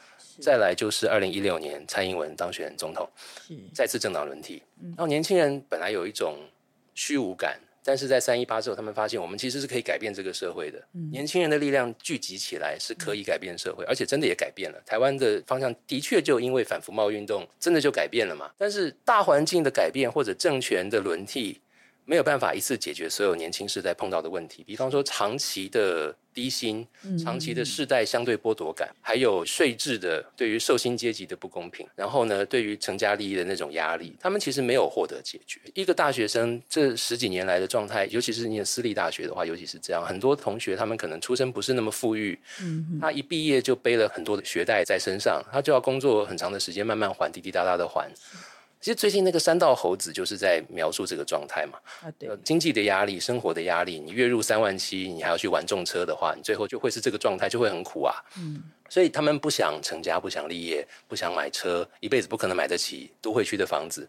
[0.41, 3.09] 再来就是二零一六年，蔡英文当选总统，
[3.73, 4.63] 再次政党轮替。
[4.81, 6.37] 然后年轻人本来有一种
[6.95, 10.83] 虚无感，但是在三一八之后，他们发现我们其实是可以改变这个社会的。
[11.11, 14.83] 年轻人的力量聚集起来是可以改变社会，而且真的也改变了。
[14.87, 18.51] 台湾的方向的确就因为反服贸运动，真的就改变了嘛。
[18.57, 21.61] 但是大环境的改变或者政权的轮替。
[22.05, 26.87] 没有办法一次解决所有年轻世代碰到的问题，比方说长期的低薪、
[27.23, 35.61] 长期的世代相对剥夺感，还有税制的对于受薪阶级的不公平，然后呢，对于成家立业的那种压力，他们其实没有获得解决。
[35.75, 42.39] 一个大学生这十几年来的状态，尤其是你的私立大学的话，尤其是这样，很多同学他们可能出身不是那么富裕，
[43.01, 48.11] 他一毕业就背了很多的学贷在身上，他就要工作很长的时间，慢慢还，滴滴答答的还。
[48.85, 51.79] 其实最近那个三道猴子就是在描述这个状态嘛。
[52.03, 58.15] 啊，对呃，，经济的压力、生活的压力，你月入三万七，你还要去玩重车的话，你最后就会是这个状态，就会很苦啊。
[58.37, 64.07] 嗯，所以他们不想成家，不想立业，不想买车，一辈子不可能买得起都会区的房子。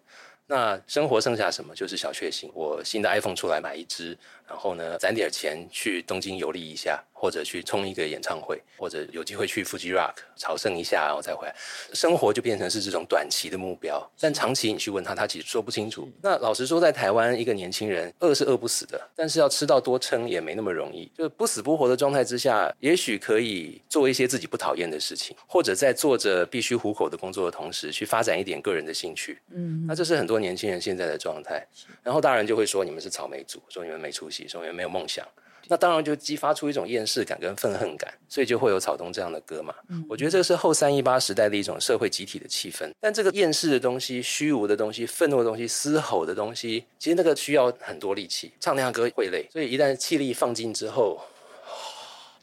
[0.48, 1.74] 那生活剩下什么？
[1.74, 2.52] 就是小确幸。
[2.54, 4.16] 我新的 iPhone 出来买一只，
[4.48, 11.56] 然后呢，攒点钱去东京游历一下，或者去冲一个演唱会，或者有机会去 Fuji Rock 朝圣一下，然后再回来。
[11.94, 16.08] 生活就变成是这种短期的目标，但长期你去问他，他其实说不清楚。
[16.22, 21.12] 那老实说，在台湾一个年轻人饿是饿不死的，但是要吃到多撑也没那么容易。
[21.18, 29.40] 就不死不活的状态之下，也许可以做一些自己不讨厌的事情，或者在做着必须糊口的工作的同时，去发展一点个人的兴趣。
[29.52, 31.66] 嗯，那这是很多年轻人现在的状态。
[32.04, 35.26] 然后大人就会说你们是草莓族，说你们没出息，说你们没有梦想。
[35.68, 39.74] 那当然就激发出一种厌世感跟愤恨感，所以就会有草东这样的歌嘛。
[40.08, 42.88] 我觉得这是后三一八时代的一种社会集体的气氛。
[43.00, 49.48] 但这个厌世的东西、虚无的东西、愤怒的东西、嘶吼的东西，其实那个需要很多力气，唱那样歌会累。
[49.52, 51.20] 所以一旦气力放尽之后，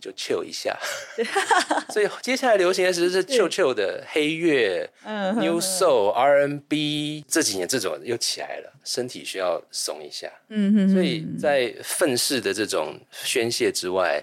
[0.02, 0.76] 就 chill 一下。
[1.88, 10.28] 所以接下来流行的其实是 chill chill 的黑乐、嗯 New Soul、R&B，这几年这种又起来了，身体需要松一下。
[10.48, 14.20] 嗯哼，所以在愤世的这种宣泄之外，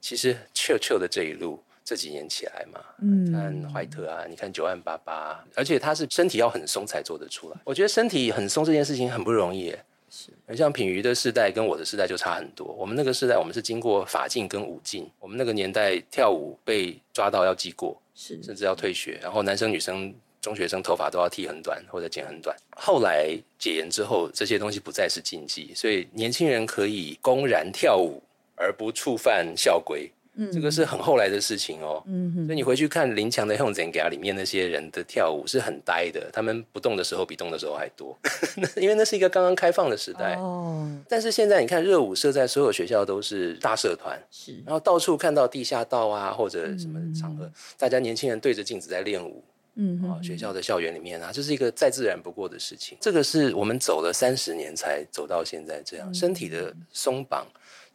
[0.00, 7.56] 其实 chill chill 的这一路这几年起来嘛，嗯你看怀特啊，你看九万八八，而且他是身体要很松才做得出来。
[7.64, 9.84] 我觉得身体很松这件事情很不容易耶。
[10.16, 12.66] 是很像品瑜的世代跟我的世代就差很多。
[12.78, 20.14] 我们那个世代，我们是经过法禁跟武禁，我们那个年代跳舞被抓到要记过，是甚至要退学，然后男生女生。
[20.42, 22.56] 中学生头发都要剃很短或者剪很短。
[22.76, 28.22] 后来解严之后，这些东西不再是禁忌，所以年轻人可以公然跳舞
[28.54, 30.08] 而不触犯校规。
[30.36, 32.02] 嗯这个是很后来的事情哦。
[32.06, 38.16] 嗯哼所以你回去看林强的《用怎给里面那些人的跳舞是很呆的，他们不动的时候比动的时候还多，
[38.76, 40.34] 因为那是一个刚刚开放的时代。
[40.36, 49.42] 哦，但是现在你看，热舞社在所有学校都是大社团，是然后到处看到地下道啊，或者什么场合，大家年轻人对着镜子在练舞。
[49.42, 52.96] 啊，嗯哼，学校的校园里面啊，这是一个再自然不过的事情。
[52.98, 57.46] 这个是我们走了三十年才走到现在这样，身体的松绑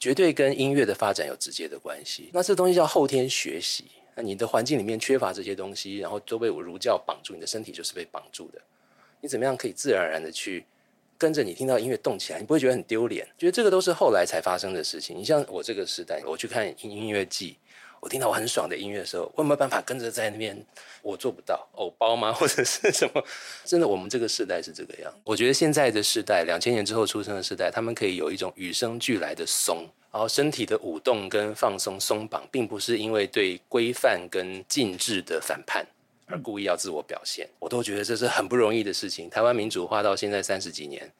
[0.02, 2.32] 绝对跟音乐的发展有直接的关系。
[2.34, 3.86] 那这东西叫后天学习。
[4.16, 8.60] 那你的环境里面缺乏这些东西，然后都被我儒教绑住，你的身体就是被绑住的。
[9.22, 10.66] 你怎么样可以自然而然的去
[11.20, 12.40] 跟着你听到音乐动起来？
[12.40, 13.28] 你不会觉得很丢脸？
[13.38, 15.16] 觉得这个都是后来才发生的事情。
[15.16, 17.56] 你像我这个时代，我去看音音乐季。
[18.02, 20.58] 我听到我很爽的音乐的时候，我有没有办法跟着在那边？
[21.04, 22.34] 我做不到，偶包吗？
[22.34, 23.24] 或者是什么？
[23.64, 25.14] 真的，我们这个时代是这个样。
[25.24, 35.86] 我觉得现在的时代，两千年之后出生的时代，他们可以有一种与生俱来的松，然后身体的舞动跟放松松绑，并不是因为对规范跟禁制的反叛
[36.26, 37.48] 而故意要自我表现。
[37.60, 39.30] 我都觉得这是很不容易的事情。
[39.30, 41.12] 台湾民主化到现在三十几年。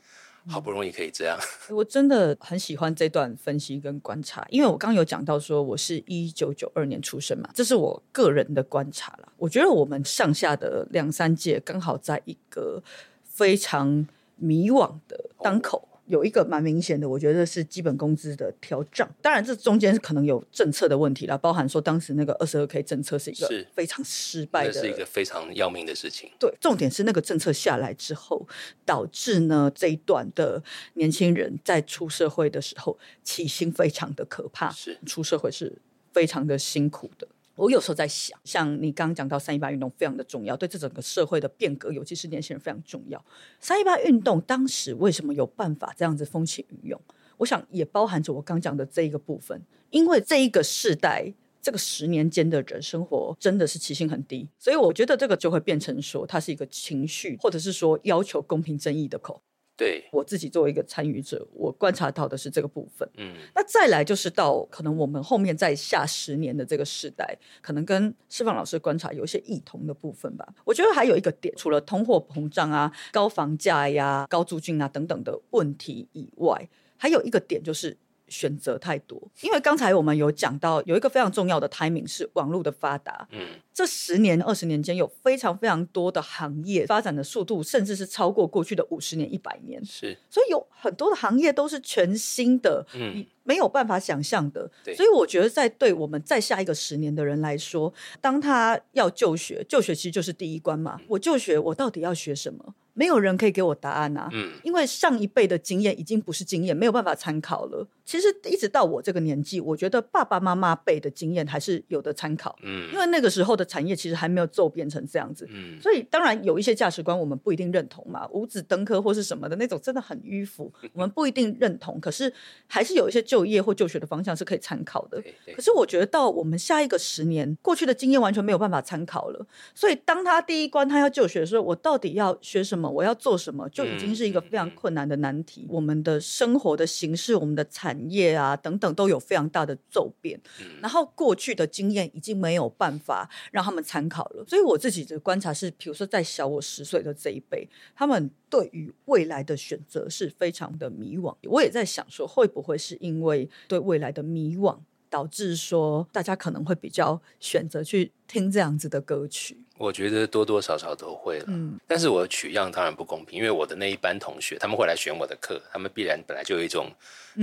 [0.48, 1.38] 好不容易可以这样，
[1.70, 9.32] 我真的很喜欢这段分析跟观察，因为我刚刚有讲到说我是一九九二年出生嘛，这是我个人的观察啦。
[9.38, 12.82] 我觉得我们上下的两三届刚好在一个
[13.24, 15.88] 非常迷惘的当口。
[16.08, 19.10] 有一个蛮明显的，我觉得是基本工资的调涨。
[19.22, 26.30] 当然，这中间可能有政策的问题啦，包含说当时那个二十二 K 政策是一个是非常失败的，这是一个非常要命的事情。
[26.40, 28.48] 对，重点是那个政策下来之后，
[28.86, 30.62] 导致呢这一段的
[30.96, 35.78] 年轻人在出社会的时候起薪非常的可怕，是出社会是
[36.12, 37.28] 非常的辛苦的。
[37.56, 43.24] 我有时候在想，像你刚刚讲到三一八运动非常的重要，对这整个社会的变革，尤其是年轻人非常重要。
[43.60, 47.02] 三一八运动当时为什么有办法这样子风起云涌？
[47.38, 51.34] 我想也包含着我刚讲的这一个部分，因为这一个世代。
[51.64, 59.40] 这个十年间的人生活真的是起薪很低，所以我觉得这个就会变成说，它是一个情绪，或者是说要求公平正义的口。
[59.82, 63.10] 对，我自己作为一个参与者，我观察到的是这个部分。
[63.18, 70.48] 嗯，那再来就是到可能我们后面在下十年的这个时代，可能跟释放老师观察有一些异同的部分吧。
[70.66, 77.98] 我觉得还有一个点，除了通货膨胀啊、高房价呀、高租金啊等等的问题以外，还有一个点就是。
[78.32, 83.28] 选择太多，因为刚才我们有讲到，有一个非常重要的 timing 是网络的发达。
[83.32, 89.84] 嗯，这十年、二十年间，有非常非常多的行业发展的速度，甚至是超过过去的五十年、一百年。
[89.84, 94.72] 是，所以有很多的行业都是全新的，嗯，没有办法想象的。
[94.96, 101.00] 所以我觉得，在对我们再下一个十年的人来说，当他要就学，就学其实就是第一关嘛。
[101.10, 102.74] 我就学，我到底要学什么？
[102.94, 104.30] 没有人可以给我答案啊。
[104.32, 107.88] 嗯，因为上一辈的经验已经不是经验，没有办法参考了。
[108.04, 115.48] 其实一直到我这个年纪，我觉得爸爸妈妈辈的经验还是有的参考，嗯因为那个时候的产业其实还没有骤变成这样子。
[115.50, 122.00] 嗯所以当然有一些价值观我们不一定认同嘛，五子登科或是什么的那种真的很迂腐， 我们不一定认同。
[122.02, 122.32] 可是
[122.68, 125.24] 还是有一些就业或就学的方向是可以参考的。
[125.56, 129.46] 可是我觉得到我们下一个十年，过去的经验完全没有办法参考了。
[129.74, 135.66] 所以当他第一关他要就学的时候，我到底要学什么，我要做什么，就已经是一个非常困难的难题。
[135.70, 140.40] 我们的生活的形式、我们的产业啊等等都有非常大的骤变。
[140.82, 144.46] 然后过去的经验已经没有办法让他们参考了。
[144.48, 151.36] 所以我自己的观察是，比如说在小我十岁的这一辈，他们对于未来的选择是非常的迷惘。
[151.44, 154.78] 我也在想说，会不会是因为对未来的迷惘，
[155.10, 159.58] 导致说大家可能会比较选择去听这样子的歌曲？
[159.82, 161.46] 我觉得多多少少都会了。
[161.48, 166.90] 嗯但是我取样当然不公平，因为我的那一班同学，他们会来选我的课，他们必然本来就有一种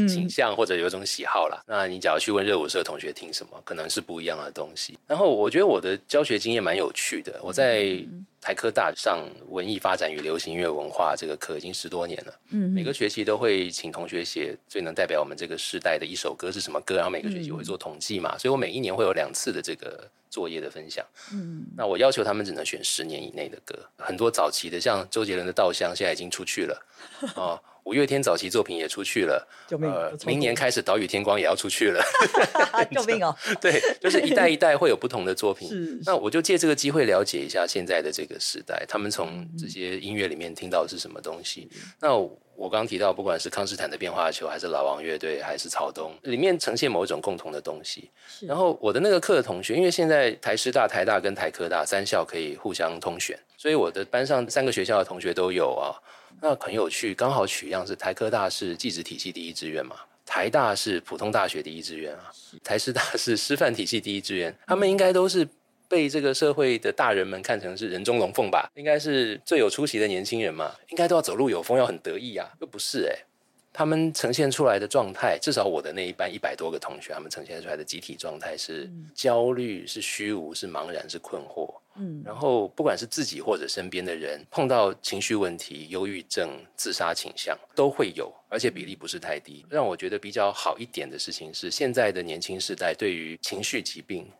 [0.07, 1.63] 倾嗯向或者有一种喜好啦。
[1.67, 4.99] 那你假如去问热舞社同学听什么，可能是不一样的东西。
[5.07, 12.33] 然后我觉得我的教学经验蛮有趣的，我在嗯台科大上文艺发展与流行音乐文化这个课已经十多年了。
[12.51, 21.05] 嗯每个学期都会请同学写最能代表我们这个时代的一首歌是什么歌，然后每个学期我会做统计嘛，所以我每一年会有两次的这个作业的分享。
[21.33, 26.87] 嗯那我要求他们只能选十年以内的歌，很多早期的，像周杰伦的《稻香》现在已经出去了，
[27.37, 29.49] 哦，五月天早期作品也出去了，
[30.27, 32.03] 明年开始《岛屿天光》也要出去了，
[32.93, 33.35] 救命哦！
[33.61, 36.01] 对，就是一代一代会有不同的作品。
[36.05, 41.71] 那我就借这个机会了解一下现在的这个时代，他们从嗯这些音乐里面听到的是什么东西。
[42.01, 42.15] 那
[42.59, 48.11] 我刚刚提到，不管是康斯坦的变化球，还是老王乐队，还是草东，里面呈现某一种共同的东西。
[48.41, 55.95] 然后我的那个课的同学，因为现在台师大、台大跟台科大三校可以互相通选，所以我的班上三个学校的同学都有啊。
[56.43, 59.95] 那很有趣，刚好取样是台科大是技职体系第一志愿嘛，
[60.27, 62.33] 台大是普通大学第一志愿啊，
[62.65, 65.49] 台师大是师范体系第一志愿，他们应该都是
[65.89, 73.17] 被这个社会的大人们看成是人中龙凤吧，应该是最有出息的年轻人嘛，应该都要走路有风，要很得意啊，又不是哎、
[73.73, 81.75] 他们呈现出来的状态，至少我的那一班一百多个同学，他们呈现出来的集体状态是焦虑、是虚无、是茫然、是困惑。
[82.01, 89.67] 嗯然后不管是自己或者身边的人，碰到情绪问题、忧郁症、自杀倾向都会有，而且比例不是太低。
[89.69, 94.31] 让我觉得比较好一点的事情是，现在的年轻时代对于情绪疾病、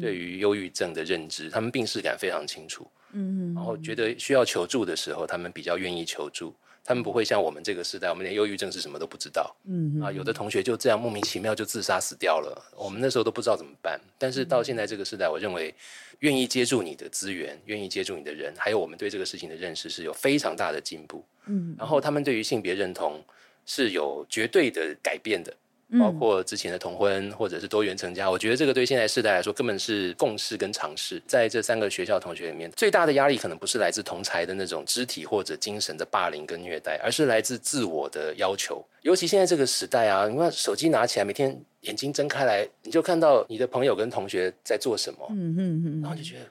[0.00, 2.86] 对于忧郁症的认知，他们病视感非常清楚。
[3.14, 6.54] 嗯然后觉得需要求助的时候，他们比较愿意求助。
[6.84, 10.10] 他们不会像我们这个时代，我们连忧郁症是什么都不知道嗯啊。
[10.10, 14.00] 有的同学就这样莫名其妙就自杀死掉了，我们那时候都不知道怎么办。
[14.18, 15.72] 但是到现在这个时代，我认为
[16.18, 21.24] 愿意接住你的资源，愿意接住你的人，还有我们对这个事情的认识是有非常大的进步。
[21.46, 23.22] 嗯然后他们对于性别认同
[23.64, 25.54] 是有绝对的改变的。
[25.92, 31.22] 嗯包括之前的同婚或者是多元成家，我觉得这个对现在世代来说根本是共识跟尝试。
[31.26, 38.84] 在这三个学校同学里面，最大的压力可能不是来自同才的那种肢体或者精神的霸凌跟虐待，而是来自自我的要求。
[39.02, 46.46] 尤其现在这个时代啊，你看手机拿起来，每天眼睛睁开来，你就看到你的朋友跟同学在做什么，嗯嗯嗯然后就觉得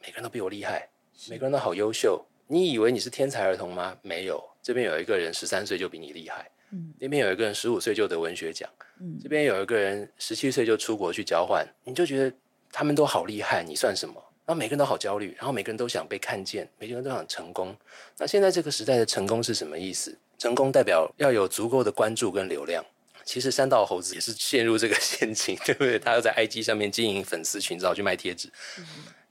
[0.00, 0.88] 每个人都比我厉害，
[1.28, 2.24] 每个人都好优秀。
[2.46, 3.96] 你以为你是天才儿童吗？
[4.02, 8.68] 没有，这边有一个人十三岁就比你厉害，嗯那边有一个人十五岁就得文学奖，
[9.00, 12.36] 嗯这边有一个人十七岁就出国去交换，你就觉得
[12.72, 14.14] 他们都好厉害，你算什么？
[14.46, 17.74] 然后每个人都好焦虑，然后每个人都想被看见，每个人都想成功。
[18.18, 20.18] 那现在这个时代的成功是什么意思？
[20.36, 22.84] 成功代表要有足够的关注跟流量。
[23.24, 25.98] 其实三道猴子也是陷入这个陷阱， 对不对？
[25.98, 28.50] 他要在 IG 上面经营粉丝群，然后去卖贴纸，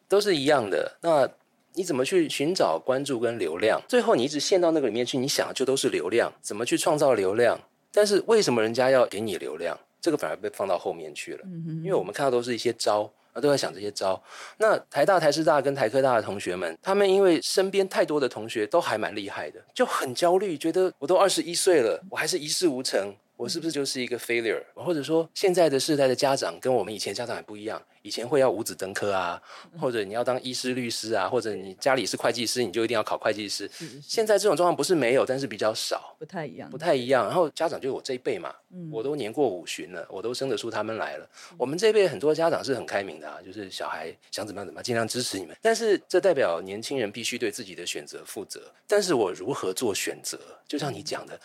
[0.08, 0.98] 都是一样的。
[1.02, 1.30] 那
[1.76, 3.82] 你怎么去寻找关注跟流量？
[3.88, 7.60] 最后你一直陷到那个里面去，你想的就都是流量，怎么去创造流量？
[7.92, 9.78] 但是为什么人家要给你流量？
[10.02, 11.44] 这个反而被放到后面去了，
[11.84, 13.12] 因为我们看到都是一些招。
[13.34, 14.22] 啊，都在想这些招。
[14.60, 24.64] 那台大、台师大跟台科大的同学们，他们因为身边太多的同学都还蛮厉害的，就很焦虑，觉得我都二十一岁了，我还是一事无成，我是不是就是一个 failure？
[24.76, 29.42] 或者说，现在的世代的家长跟我们以前家长还不一样，以前会要五子登科啊，
[29.80, 33.70] 或者你要当医师、律师啊，或者你家里是会计师，你就一定要考会计师。
[34.02, 36.16] 现在这种状况不是没有，但是比较少。
[36.20, 36.78] 不太一样不。
[36.78, 37.26] 太一样。
[37.26, 38.54] 然后家长就是我这一辈嘛，
[38.92, 41.28] 我都年过五旬了，我都生得出他们来了。
[41.58, 45.58] 我们这一辈很多家长是很开明的啊，就是小孩想怎么样怎么样，尽量支持你们。
[45.62, 48.72] 但是这代表年轻人必须对自己的选择负责。
[48.88, 50.40] 但是我如何做选择？
[50.68, 51.40] 就像你讲的。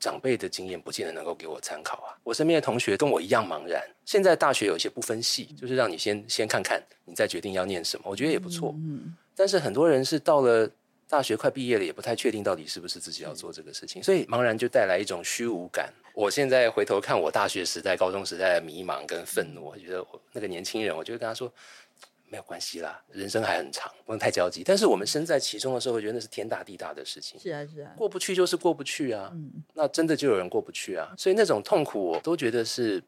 [0.00, 2.16] 长辈的经验不见得能够给我参考啊。
[2.24, 3.80] 我身边的同学跟我一样茫然。
[4.04, 8.74] 现在大学有一些不分系，就是让你先先看看，你再决定要念什么，我觉得也不错。
[8.78, 9.14] 嗯。
[9.36, 10.68] 但是很多人是到了
[11.08, 15.92] 大学快毕业了，也不太确定到底是不是自己要做这个事情，所以茫然就带来一种虚无感。
[16.14, 21.52] 我现在回头看我大学时代、高中时代的迷茫跟愤怒，我觉得我那个年轻人，我就跟他说。
[22.30, 24.62] 没有关系啦，人生还很长，不能太焦急。
[24.64, 27.40] 但是我们身在其中的时候，我觉得那是天大地大的事情。
[27.40, 29.32] 是啊，是啊，过不去就是过不去啊。
[29.34, 31.12] 嗯，那真的就有人过不去啊。
[31.18, 33.02] 所以那种痛苦，我都觉得是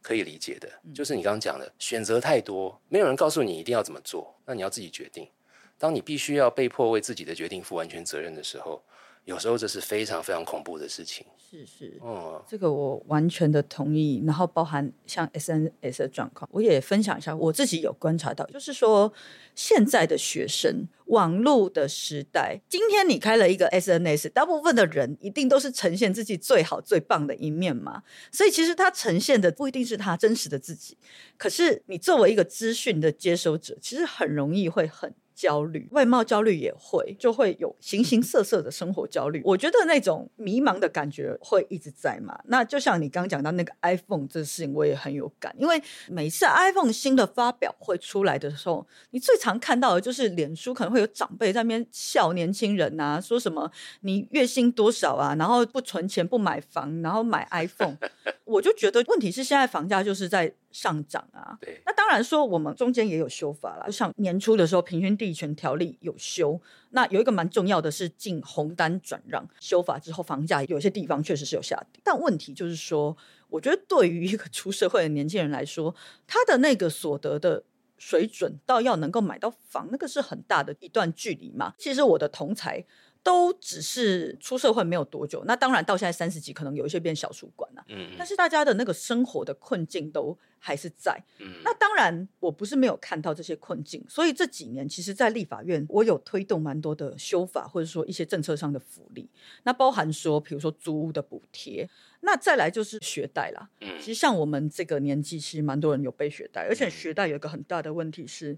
[0.00, 0.66] 可以理解的。
[0.94, 5.28] 就是你刚刚讲的，选择太多，没有人告诉你一定要怎么做，那你要自己决定。
[5.76, 8.82] 当你必须要被迫为自己的决定负完全责任的时候。
[9.24, 11.24] 有时候这是非常非常恐怖的事情。
[11.38, 14.22] 是是，哦，这个我完全的同意。
[14.26, 19.12] 然后包含像 SNS 的状况，我也分享一下，我自己有观察到，就是说
[19.54, 28.02] 现在的学生，网络的时代，今天你开了一个 SNS，大部分的人一定都是呈现自己最好最棒的一面嘛。
[28.32, 30.96] 所以其实他呈现的不一定是他真实的自己。
[31.36, 35.14] 可是你作为一个资讯的接收者，其实很容易会很。
[35.34, 39.42] 焦虑，外貌焦虑也会，就会有形形色色的生活焦虑。
[39.44, 42.38] 我觉得那种迷茫的感觉会一直在嘛。
[42.46, 53.70] 那就像你刚讲到那个 iPhone 这事情，我也很有感，因为每次 iPhone 新的发表会出来的时候，你最常看到的就是脸书可能会有长辈在那边笑年轻人啊，说什么
[54.00, 57.96] 你月薪多少啊，然后不存钱不买房，然后买 iPhone。
[58.44, 60.54] 我就觉得问题是现在房价就是在。
[60.72, 66.60] 上涨啊，对，那当然说我们中间也有修法了，就像年初的时候，平均地权条例有修，
[66.90, 73.16] 那有一个蛮重要的是进红单转让修法之后，房价有些地方确实是有下跌，但问题就是说，
[73.48, 75.94] 我觉得对于一个出社会的年轻人来说，
[76.26, 77.62] 他的那个所得的
[77.98, 81.74] 水准到要能够买到房，那个是很大的一段距离嘛。
[81.78, 82.84] 其实我的同才。
[83.24, 87.84] 都只是出社会没有多久，那当然到现在三十几，可能有一些变小主管了。
[87.86, 91.20] 嗯，但是大家的那个生活的困境都还是在。
[91.40, 99.28] 嗯，那当然我不是没有看到这些困境，所以这几年其实，在立法院我有推动蛮多的修法，或者说一些政策上的福利。
[99.64, 101.90] 那包含说，比如说租屋的补贴，
[102.20, 103.68] 那再来就是学贷啦。
[103.80, 108.56] 嗯，其实像我们这个年纪，其实蛮多人有背学贷，而且学贷有一个很大的问题是，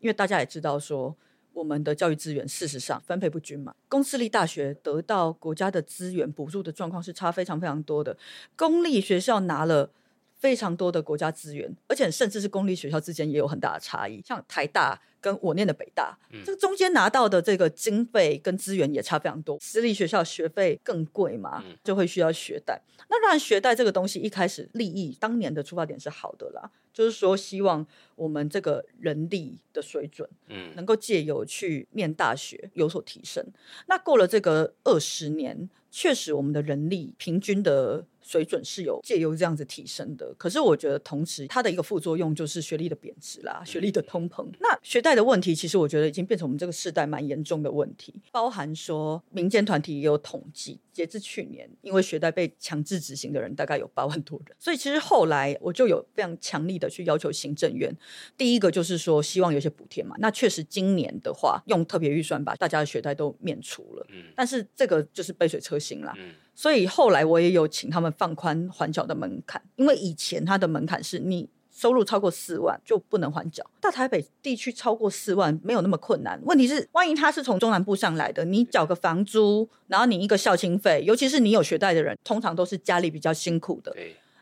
[0.00, 1.16] 因为大家也知道说。
[1.56, 8.14] 我们的教育资源事实上分配不均嘛，公私立大学得到国家的资源补助的状况是差非常非常多的，
[8.56, 9.90] 公立学校拿了
[10.38, 15.00] 非常多的国家资源，而且甚至是公立学校之间也有很大的差异，像台大。
[15.18, 19.58] 跟我念的北大，这个中间拿到的这个经费跟资源也差非常多。
[19.60, 22.80] 私立学校学费更贵嘛，就会需要学贷。
[23.08, 27.84] 那当然，学贷这个东西一开始利益当年的出发点是好的啦，就是说希望
[28.14, 33.44] 我们这个人力的水准，嗯，能够借由去念大学有所提升。
[33.88, 38.04] 那过了这个二十年，确实我们的人力平均的。
[38.26, 44.44] 水准是有借由这样子提升的，可是我觉得同时它的一个副作用就是学历的贬值啦，学历的通膨。
[44.58, 54.56] 那学贷的问题，其实我觉得已经变成我们这个世代蛮严重的问题，包含说民间团体也有统计，截至去年，因为学贷被强制执行的人大概有八万多人。
[54.58, 57.96] 所以其实后来我就有非常强力的去要求行政院，
[58.36, 60.16] 第一个就是说希望有些补贴嘛。
[60.18, 66.12] 那确实今年的话，用特别预算把大家的学贷都免除了，嗯，但是这个就是杯水车薪啦。
[66.18, 66.34] 嗯。
[66.56, 73.62] 所以后来我也有请他们放宽还缴的门槛，因为以前它的门槛是你收入超过四万就不能还缴。
[73.78, 83.94] 大台北地区超过四万没有那么困难，问题是万一他是从中南部上来的，你缴个房租，然后你一个校庆费，尤其是你有学贷的人，通常都是家里比较辛苦的。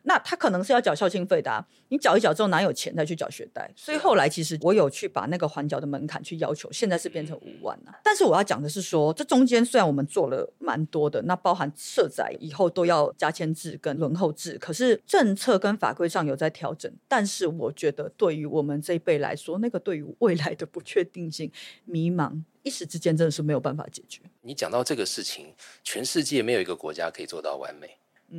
[0.07, 3.71] 那他可能是要缴校庆费的，你缴一缴之后哪有钱再去缴学贷？
[3.75, 8.01] 所以后来其实我有去把那个缓缴的门槛去要求，现在是变成五万了。
[8.05, 16.93] 但是我要讲的是说，这中间虽然我们做了蛮多的，那包含设在以后都要加签制跟轮候制，可是政策跟法规上有在调整。
[17.09, 21.51] 但是我觉得对于我们这一辈来说，那个对于未来的不确定性、
[21.87, 24.21] 迷茫，一时之间真的是没有办法解决。
[24.43, 27.97] 你讲到这个事情，全世界没有一个国家可以做到完美。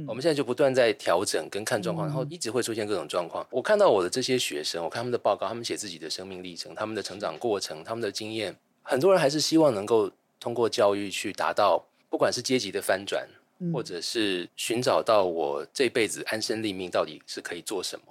[0.07, 3.45] 我们现在就不断在调整跟看状况，然后一直会出现各种状况。
[3.49, 13.27] 我看到我的这些学生，我看他们的报告，他们写自己的生命历程、他们的成长过程、他们的经验，很多人还是希望能够通过教育去达到，不管是阶级的翻转，
[13.71, 18.05] 或者是寻找到我这辈子安身立命到底是可以做什么。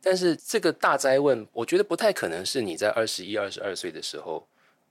[0.00, 4.46] 但是这个大灾问，我觉得不太可能是你在二十一、二十二岁的时候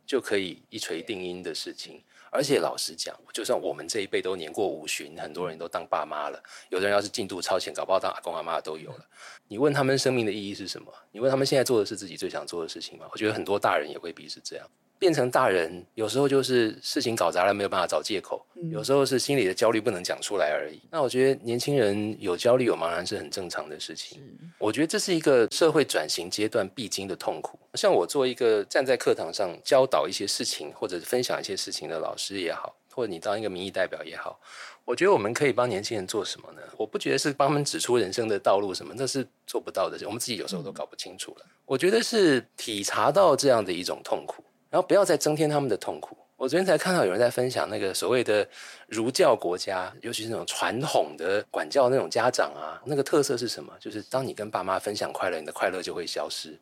[0.06, 2.02] 就可以一锤定音的事情。
[2.34, 9.06] 而且老实讲，就算我们这一辈都年过五旬，很多人都当爸妈了，有的人要是进度超前，搞不好当阿公阿妈都有了。
[9.48, 10.92] 你问他们生命的意义是什么？
[11.12, 13.06] 你问他们现在做的是自己最想做的事情吗？
[13.12, 14.68] 我觉得很多大人也未必是这样。
[15.04, 18.42] 变成大人，有时候就是事情搞砸了，没有办法找借口，
[18.72, 20.80] 有时候是心里的焦虑不能讲出来而已。
[20.90, 24.22] 那我觉得年轻人有焦虑有茫然是很正常的事情。
[24.58, 27.60] 我觉得这是一个社会转型阶段必经的痛苦。
[27.74, 34.40] 像我做一个站在课堂上教导一些事情或者分享一些事情的老师也好，或者你当一个民意代表也好。
[34.86, 36.62] 我觉得我们可以帮年轻人做什么呢？
[36.78, 39.98] 我不觉得是帮他们指出人生的道路什么，那是做不到的。
[40.06, 41.46] 我们自己有时候都搞不清楚了。
[41.66, 44.44] 我觉得是体察到这样的一种痛苦，
[44.74, 46.18] 然后不要再增添他们的痛苦。
[46.36, 48.46] 我昨天才看到有人在分享那个所谓的
[48.88, 53.72] 儒教国家，尤其是那种传统的管教那种家长啊，那个特色是什么？
[53.80, 56.60] 就是当你跟爸妈分享快乐，你的快乐就会消失。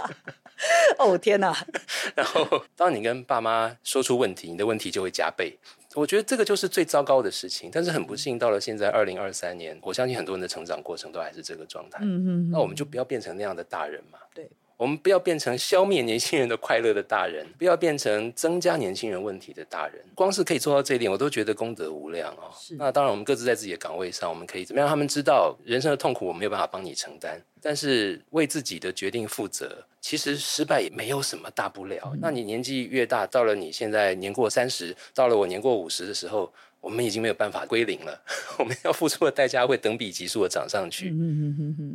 [0.98, 1.56] 哦天哪！
[2.14, 5.58] 然后当你跟爸妈说出问题，你的问题就会加倍。
[5.94, 12.00] 我觉得这个就是最糟糕的事情，但是很不幸，到了现在二零二三年，我相信很多人的成长过程都还是这个状态。
[12.02, 14.18] 嗯嗯，那我们就不要变成那样的大人嘛。
[14.34, 14.46] 对。
[14.76, 20.04] 我们不要变成消灭年轻人的快乐的大人，不要变成增加年轻人问题的大人。
[20.14, 22.52] 光是可以做到这一点，我都觉得功德无量哦。
[22.78, 24.88] 那当然，我们各自在自己的岗位上，我们可以怎么样？
[24.88, 32.12] 他们知道人生的痛苦，我没有办法帮你承担，但是为自己的决定负责，其实失败也没有什么大不了。
[32.20, 36.52] 那你年纪越大，到了你现在年过三十，到了我年过五十的时候。
[36.86, 38.22] 我们已经没有办法归零了，
[38.60, 41.12] 我们要付出的代价会等比级数的涨上去。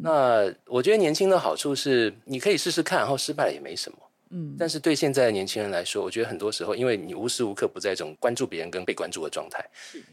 [0.03, 3.97] 那我觉得年轻的好处是，你可以试试看，然后失败了也没什么。
[4.31, 9.65] 嗯，但是对现在的年轻人来说，我觉得很多时候，因为你无时无刻不在一种关注别人跟被关注的状态，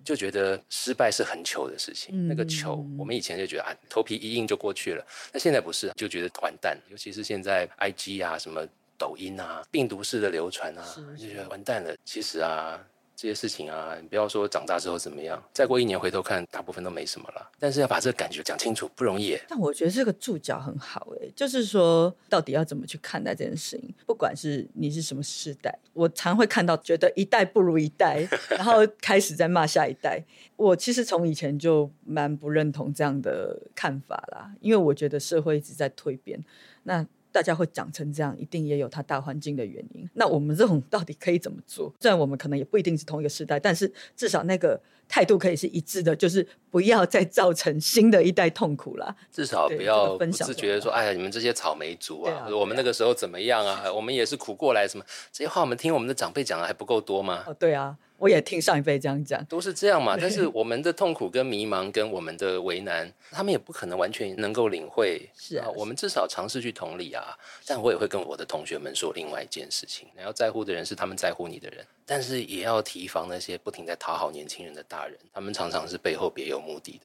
[0.05, 2.29] 就觉得失败是很糗的事情。
[2.29, 5.05] 那个糗，我们以前就觉得啊，头皮一硬就过去了。
[5.33, 6.79] 那现在不是，就觉得完蛋。
[6.89, 8.65] 尤其是现在 I G 啊，什么
[8.97, 10.85] 抖音啊，病毒式的流传啊，
[11.19, 11.97] 就觉得完蛋了。
[12.05, 12.81] 其实啊。
[13.19, 17.51] 这些事情啊，你不要说长大之后怎么样，再过一年回头看，大部分都没什么了。
[17.59, 19.37] 但是要把这个感觉讲清楚不容易。
[19.49, 23.93] 但我觉得这个注脚很好哎，就是说到底要怎么去看待这件事情？
[24.07, 30.25] 不管是你是什么时代，我常会看到觉得一代不如一代，然后开始在骂下一代。
[30.55, 36.41] 我其实从以前就蛮不认同这样的看法啦，因为我觉得社会一直在蜕变。
[36.85, 40.09] 那大家会长成这样，一定也有它大环境的原因。
[40.15, 41.93] 那我们这种到底可以怎么做？
[42.01, 49.15] 虽然我们可能也不一定是同一个时代，但是至少那个态度可以是一致的，就是不要再造成新的一代痛苦了。
[49.31, 53.93] 至少不要不是觉得说，哎呀，你们这些草莓族啊，我们那个时候怎么样啊？
[53.93, 57.45] 我们也是苦过来，什么这些话我们听我们的长辈讲的还不够多吗？
[57.47, 57.97] 哦，对啊。
[58.19, 60.17] 我也听上一辈这样讲，都是这样嘛。
[60.21, 65.29] 但是我们的痛苦跟迷茫跟我们的为难，他们也不可能完全能够领会。
[65.37, 67.39] 是啊，我们至少尝试去同理啊。
[67.65, 77.01] 但我也会跟我的同学们说另外一件事情：你要在乎的人是他们在乎你的人，但是也要提防那些不停在讨好年轻人的大人，他们常常是背后别有目的的。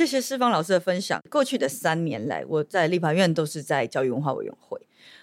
[0.00, 1.22] 谢谢四方老师的分享。
[1.28, 4.80] 过去的三年来，我在立法院都是在教育文化委员会，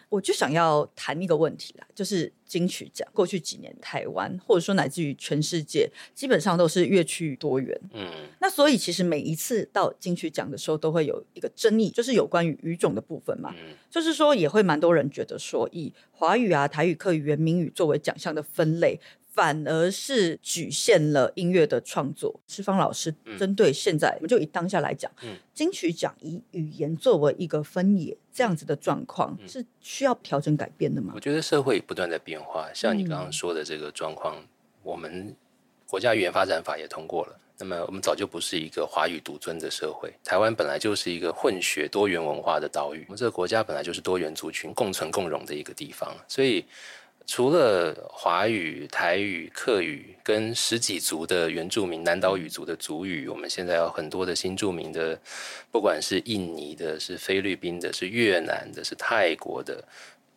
[0.07, 3.07] 我就想要谈一个问题啦，就是金曲奖。
[3.11, 7.75] 过去几年，台湾或者说乃至于全世界，基本上都是乐曲多元。
[7.91, 13.51] 嗯，那所以其实每一次到金曲奖的时候，都会有一个争议，就是有关于语种的部分嘛。
[13.57, 18.99] 嗯，就是说也会蛮多人觉得说，以华语啊、台语、客语、原名语作为奖项的分类。
[19.37, 22.39] 反而是局限了音乐的创作。
[22.47, 25.11] 施方老师针对现在，我们就以当下来讲，
[25.53, 31.13] 金曲奖以语言作为一个分野，这样子的状况是需要调整改变的吗？
[31.13, 34.43] 我觉得社会不断在变化，像你刚刚说的这个状况，
[34.81, 35.35] 我们
[35.87, 37.39] 国家语言发展法也通过了。
[37.59, 46.65] 那么我们早就不是一个华语独尊的社会，台湾本来就是一个混血多元文化的岛屿，我们这个国家本来就是多元族群共存共荣的一个地方，所以。
[47.27, 55.19] 除了华语、台语、客语跟十几族的原住民南岛语族的族语，我们现在有很多的新住民的，
[55.69, 59.83] 不管是印尼的、是菲律宾的、是越南的、是泰国的，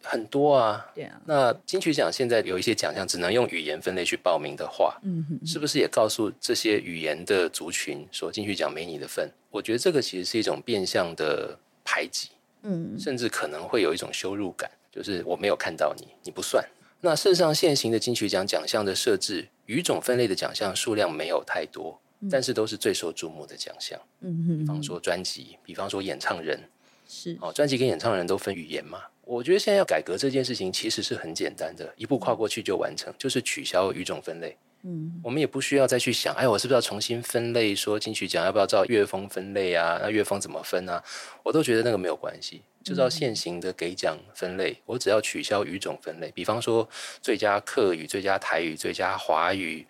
[0.02, 0.84] 很多啊。
[0.92, 1.20] 对啊。
[1.24, 9.30] 那金曲奖现在有一些奖项只能用语言分类去报名的话，嗯哼，是不是也告诉这些语言的族群说金曲奖没你的份？
[9.48, 12.30] 我觉得这个其实是一种变相的排挤，
[12.62, 16.62] 嗯，甚至可能会有一种羞辱感，就是我没有看到你，你不算。
[17.02, 21.98] 那事实上，现行的金曲奖奖项的设置，语种分类的奖项数量没有太多，
[22.30, 23.98] 但是都是最受注目的奖项。
[24.20, 26.60] 嗯哼，比方说专辑，比方说演唱人，
[27.08, 29.00] 是哦，专辑跟演唱人都分语言嘛。
[29.24, 34.56] 我觉得现在要改革这件事情，其实是很简单的，一步跨过去就完成，就是取消语种分类。
[34.82, 37.74] 嗯，我们也不需要再去想，哎，我是不是要重新分类？
[37.74, 39.98] 说金曲奖要不要照乐风分类啊？
[40.02, 41.02] 那乐风怎么分啊？
[41.42, 42.62] 我都觉得那个没有关系。
[42.82, 46.88] 就照现行的给奖分类，我只要取消语种分类，比方说
[47.20, 49.86] 最佳客语、最佳台语、最佳华语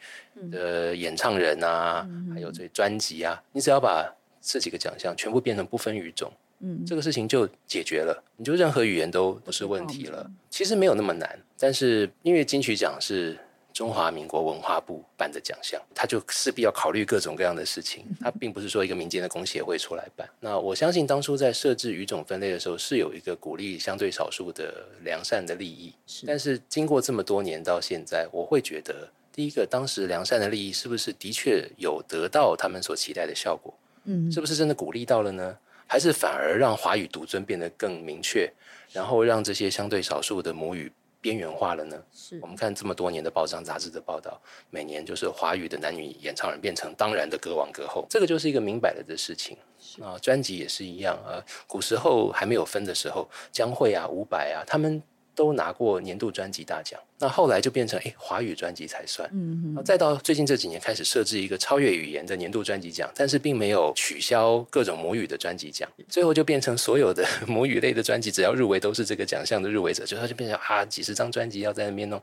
[0.51, 10.31] 的演唱人啊，还有这专辑啊，你只要把这几个奖项全部变成不分语种，嗯，这个事情就解决了，你就任何语言都不是问题了。
[10.49, 13.39] 其实没有那么难，但是因为金曲奖是。
[13.73, 18.05] 中华民国文化部办的奖项，他就势必要考虑各种各样的事情。
[18.21, 20.29] 他并不是说一个民间的工协会出来办。
[20.41, 25.95] 那我相信当初在设置语种分类的时候，是有一个鼓励相对少数的良善的利益。
[26.27, 33.73] 但是经过这么多年到现在，我会觉得，第一个，当时良善的利益是不是的确有得到他们所期待的效果？
[34.05, 35.57] 嗯，是不是真的鼓励到了呢？
[35.87, 38.49] 还是反而让华语独尊变得更明确，
[38.93, 40.93] 然后让这些相对少数的母语？
[41.21, 42.03] 边缘化了呢？
[42.13, 44.41] 是我们看这么多年的报章杂志的报道，
[44.71, 49.57] 每年就是华语的男女演唱人变成当然的歌王歌后，这个就是一个明摆了的事情
[50.01, 50.19] 啊。
[50.19, 55.03] 专辑也是一样啊，古时候还没有分的时候，江蕙啊、伍佰啊，他们。
[55.35, 72.21] 都拿过年度专辑大奖，那后来就变成哎华语专辑才算，嗯嗯，再到最近这几年开始设置一个超越语言的年度专辑奖，但是并没有取消各种母语的专辑奖，最后就变成所有的 母语类的专辑只要入围都是这个奖项的入围者，就它就变成啊几十张专辑要在那边弄，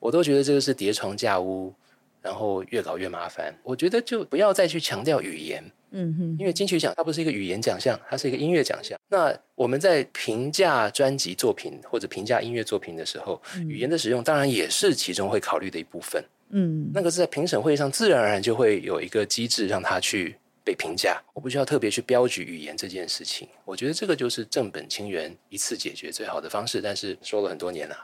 [0.00, 1.74] 我都觉得这个是叠床架屋，
[2.22, 3.54] 然后越搞越麻烦。
[3.62, 5.62] 我觉得就不要再去强调语言。
[5.90, 8.98] 嗯哼，因为金曲奖它不是一个语言奖项，它是一个音乐奖项。
[9.08, 16.22] 那我们在评价专辑作品或者评价音乐作品的时候，语言的使用当然也是其中会考虑的一部分。
[16.50, 20.36] 嗯，那个是在评审会上自然而然就会有一个机制让他去
[20.68, 23.48] 被评价，我不需要特别去标举语言这件事情。
[23.64, 26.82] 我觉得这个就是正本清源，一次解决最好的方式。
[26.82, 27.96] 但是说了很多年了，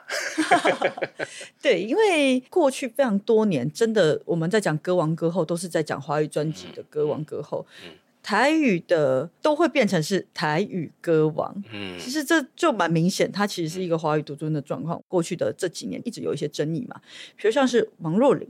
[1.60, 7.66] 对，因为过去非常多年，真的我们在讲歌王歌后，都是在讲华语专辑的歌王歌后。
[7.84, 7.92] 嗯。
[8.22, 14.98] 台语的都会变成是台语歌王，嗯，其实这就蛮明显，它其实是一个华语独尊的状况。
[15.06, 16.98] 过去的这几年一直有一些争议嘛，
[17.36, 18.48] 比如像是王若琳，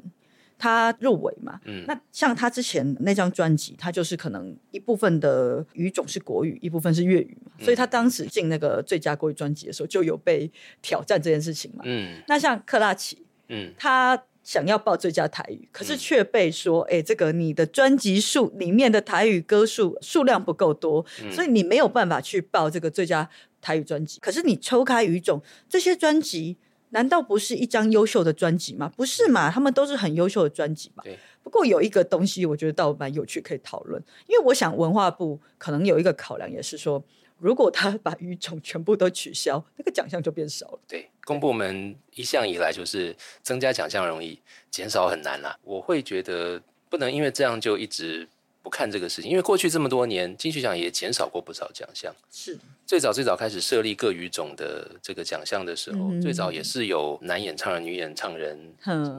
[0.59, 10.51] 她入围嘛，嗯，那像他之前那张专辑，他就是可能一部分的语种是国语，一部分是粤语嘛，所以他当时进那个最佳国语专辑的时候，就有被
[10.81, 14.23] 挑战这件事情嘛，嗯，那像克拉奇，嗯，他。
[14.45, 21.03] 想要报最佳台语，可是却被说：“哎，这个你的专辑数里面的台语歌数数量不够多，
[21.33, 23.27] 所以你没有办法去报这个最佳
[23.63, 24.21] 台语专辑。
[24.21, 26.59] 可是你抽开语种，这些专辑
[26.95, 28.91] 难道不是一张优秀的专辑吗？
[28.97, 29.51] 不是嘛？
[29.51, 31.03] 他们都是很优秀的专辑嘛。
[31.43, 34.03] 不过有一个东西，我觉得倒蛮有趣，可以讨论。
[34.29, 37.05] 因为我想文化部可能有一个考量，也是说。
[37.41, 40.79] 如果他把语种全部都取消，那个奖项就变少了。
[40.87, 44.41] 对，公部门一向以来就是增加奖项容易，
[44.71, 45.59] 减少很难啦。
[45.65, 48.29] 我会觉得不能因为这样就一直。
[48.65, 52.11] 不看这个事情，因为过去这么多年，金曲奖也减少过不少奖项。
[52.33, 58.59] 是最早最早开始设立各语种的这个奖项的时候，最早也是有男演唱人、女演唱人，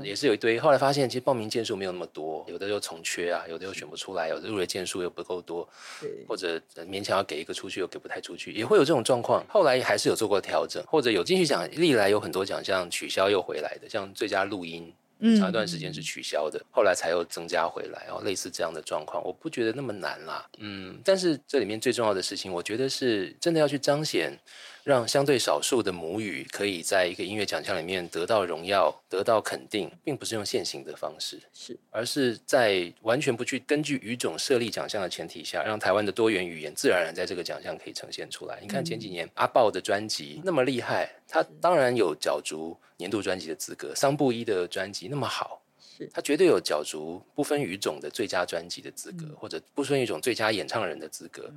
[0.04, 0.60] 也是有一堆。
[0.60, 5.70] 后来发现，其实报名件数没有那么多，有的又重缺啊，有的又选不出来，有的入围件数又不够多，
[6.28, 9.46] 或者勉强要给一个出去又给不太出去，也会有这种状况。
[9.48, 14.91] 后来还是有做过调整，或者有金曲奖历来有很多奖项取消又回来的，像最佳录音。
[15.38, 20.47] 长一段时间是取消的，后来才又增加回来哦，类似这样的状况，我不觉得那么难啦。
[20.57, 24.39] 嗯，但是这里面最重要的事情，我觉得是真的要去彰显。
[24.86, 38.60] 让相对少数的母语可以在一个音乐奖项里面得到荣耀、得到肯定，并不是用现行的方式，是，而是在完全不去根据语种设立奖项的前提下，让台湾的多元语言自然而然在这个奖项可以呈现出来。
[38.62, 45.64] 你看前几年阿豹的专辑那么厉害，他当然有角逐年度专辑的资格；桑布伊的专辑那么好。
[46.12, 51.50] 他绝对有角逐不分语种的最佳专辑的资格，或者不分语种最佳演唱人的资格。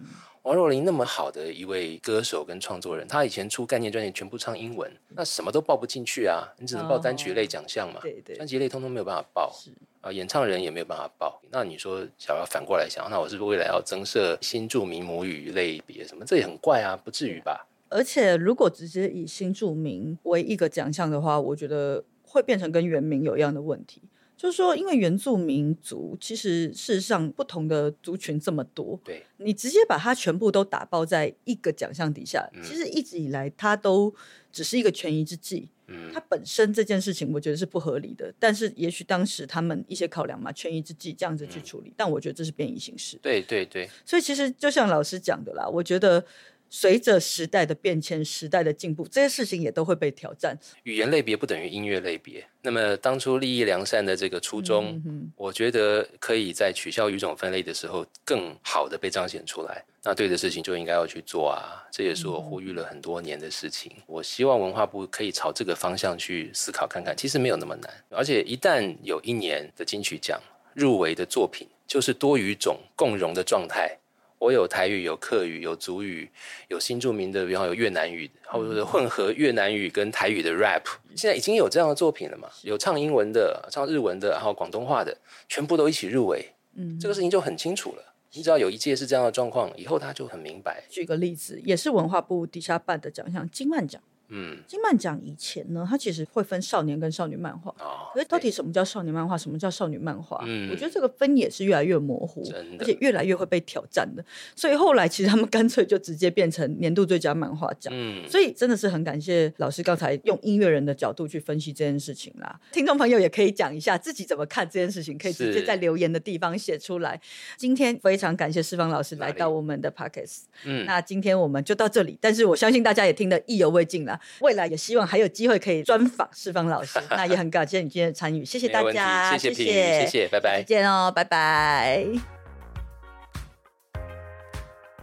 [0.42, 6.48] 王若琳那么好的一位歌手跟创作人，他以前出概念专辑全部唱英文，那什么都报不进去啊！
[6.58, 9.54] 你只能报单曲类奖项嘛，对对，专辑类通通没有办法报，
[10.00, 11.40] 啊，演唱人也没有办法报。
[11.50, 16.24] 那你说想要反过来想，那我是不是未来要增设新著名母语类别什么？
[16.24, 17.66] 这也很怪啊，不至于吧？
[17.90, 24.02] 而且如果直接以新著名为一个奖项的话，我觉得会变成跟原名有一样的问题。
[24.38, 34.14] 就是说，因为原住民族其实事实上不同的族群这么多，对你直接把它全部都打包在一个奖项底下，其实一直以来它都
[34.52, 35.68] 只是一个权宜之计。
[35.88, 43.18] 嗯，它本身这件事情我觉得是不合理的，但是也许当时他们一些考量嘛，权宜之计这样子去处理，但我觉得这是变异形式。
[43.22, 46.24] 对对对，所以其实就像老师讲的啦，我觉得
[46.70, 50.58] 随着时代的变迁、时代的进步，这些事情也都会被挑战。
[50.82, 52.46] 语言类别不等于音乐类别。
[52.62, 55.00] 那么当初利益良善的这个初衷，
[55.36, 59.84] 我觉得可以在取消语种分类的时候，更好的被彰显出来。
[60.04, 61.84] 那对的事情就应该要去做啊！
[61.90, 63.92] 这也是我呼吁了很多年的事情。
[64.06, 67.92] 我希望文化部可以朝这个方向去思考看看，其实没有那么难。
[68.10, 70.40] 而且一旦有一年的金曲奖
[70.74, 73.98] 入围的作品，就是多语种共融的状态。
[74.38, 76.30] 我有台语，有客语，有族语，
[76.68, 80.82] 有新著名的，比方有越南语，或者混合越南语跟台语的 rap。
[81.16, 82.48] 现在已经有这样的作品了嘛？
[82.62, 85.16] 有唱英文的，唱日文的，然后广东话的，
[85.48, 86.52] 全部都一起入围。
[86.76, 88.14] 嗯，这个事情就很清楚了。
[88.32, 90.84] 你只要有一届是这样的状况，以后他就很明白。
[90.88, 94.00] 举个例子，也是文化部底下办的奖项——金曼奖。
[94.28, 97.70] 嗯，金漫奖以前呢，它其实会分少年跟少女漫画。
[97.78, 100.42] 哦，可是到底什么叫少年漫画，什么叫少女漫画？
[100.46, 102.42] 嗯，我觉得这个分也是越来越模糊，
[102.78, 104.24] 而且越来越会被挑战的。
[104.54, 107.92] 所以后来其实他们干脆就直接变成年度最佳漫画奖。
[107.96, 112.60] 嗯，所以真的是很感谢老师刚才用音乐人的角度去分析这件事情啦。
[112.70, 117.18] 听众朋友也可以讲一下自己怎么看这件事情，可以直接在留言的地方写出来。
[117.56, 120.42] 今天非常感谢释放老师来到我们的 Pockets。
[120.64, 124.17] 嗯，那今天我们就到这里，但是我相信大家也听得意犹未尽了。
[124.40, 132.04] 未来也希望还有机会可以专访释方老师， 那也很感谢你今天的参与，谢谢大家，谢谢谢谢，拜拜，再见哦，拜拜。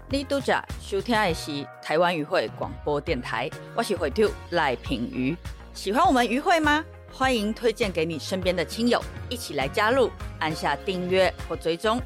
[0.08, 5.36] 你都在收听的是台湾渔会广播电台，我是会长赖品瑜，
[5.74, 6.86] 喜欢我们渔会吗？
[7.12, 12.00] 欢迎推荐给你身边的亲友，一起来加入，按下订阅或追踪，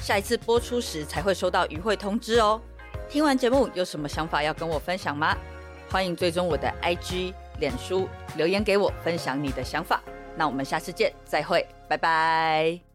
[0.00, 2.60] 下一次播出时才会收到渔会通知哦。
[3.10, 5.36] 听完节目有什么想法要跟我分享吗？
[5.94, 10.02] 欢迎追踪我的 IG、脸书，留言给我分享你的想法。
[10.36, 12.93] 那我们下次见，再会，拜拜。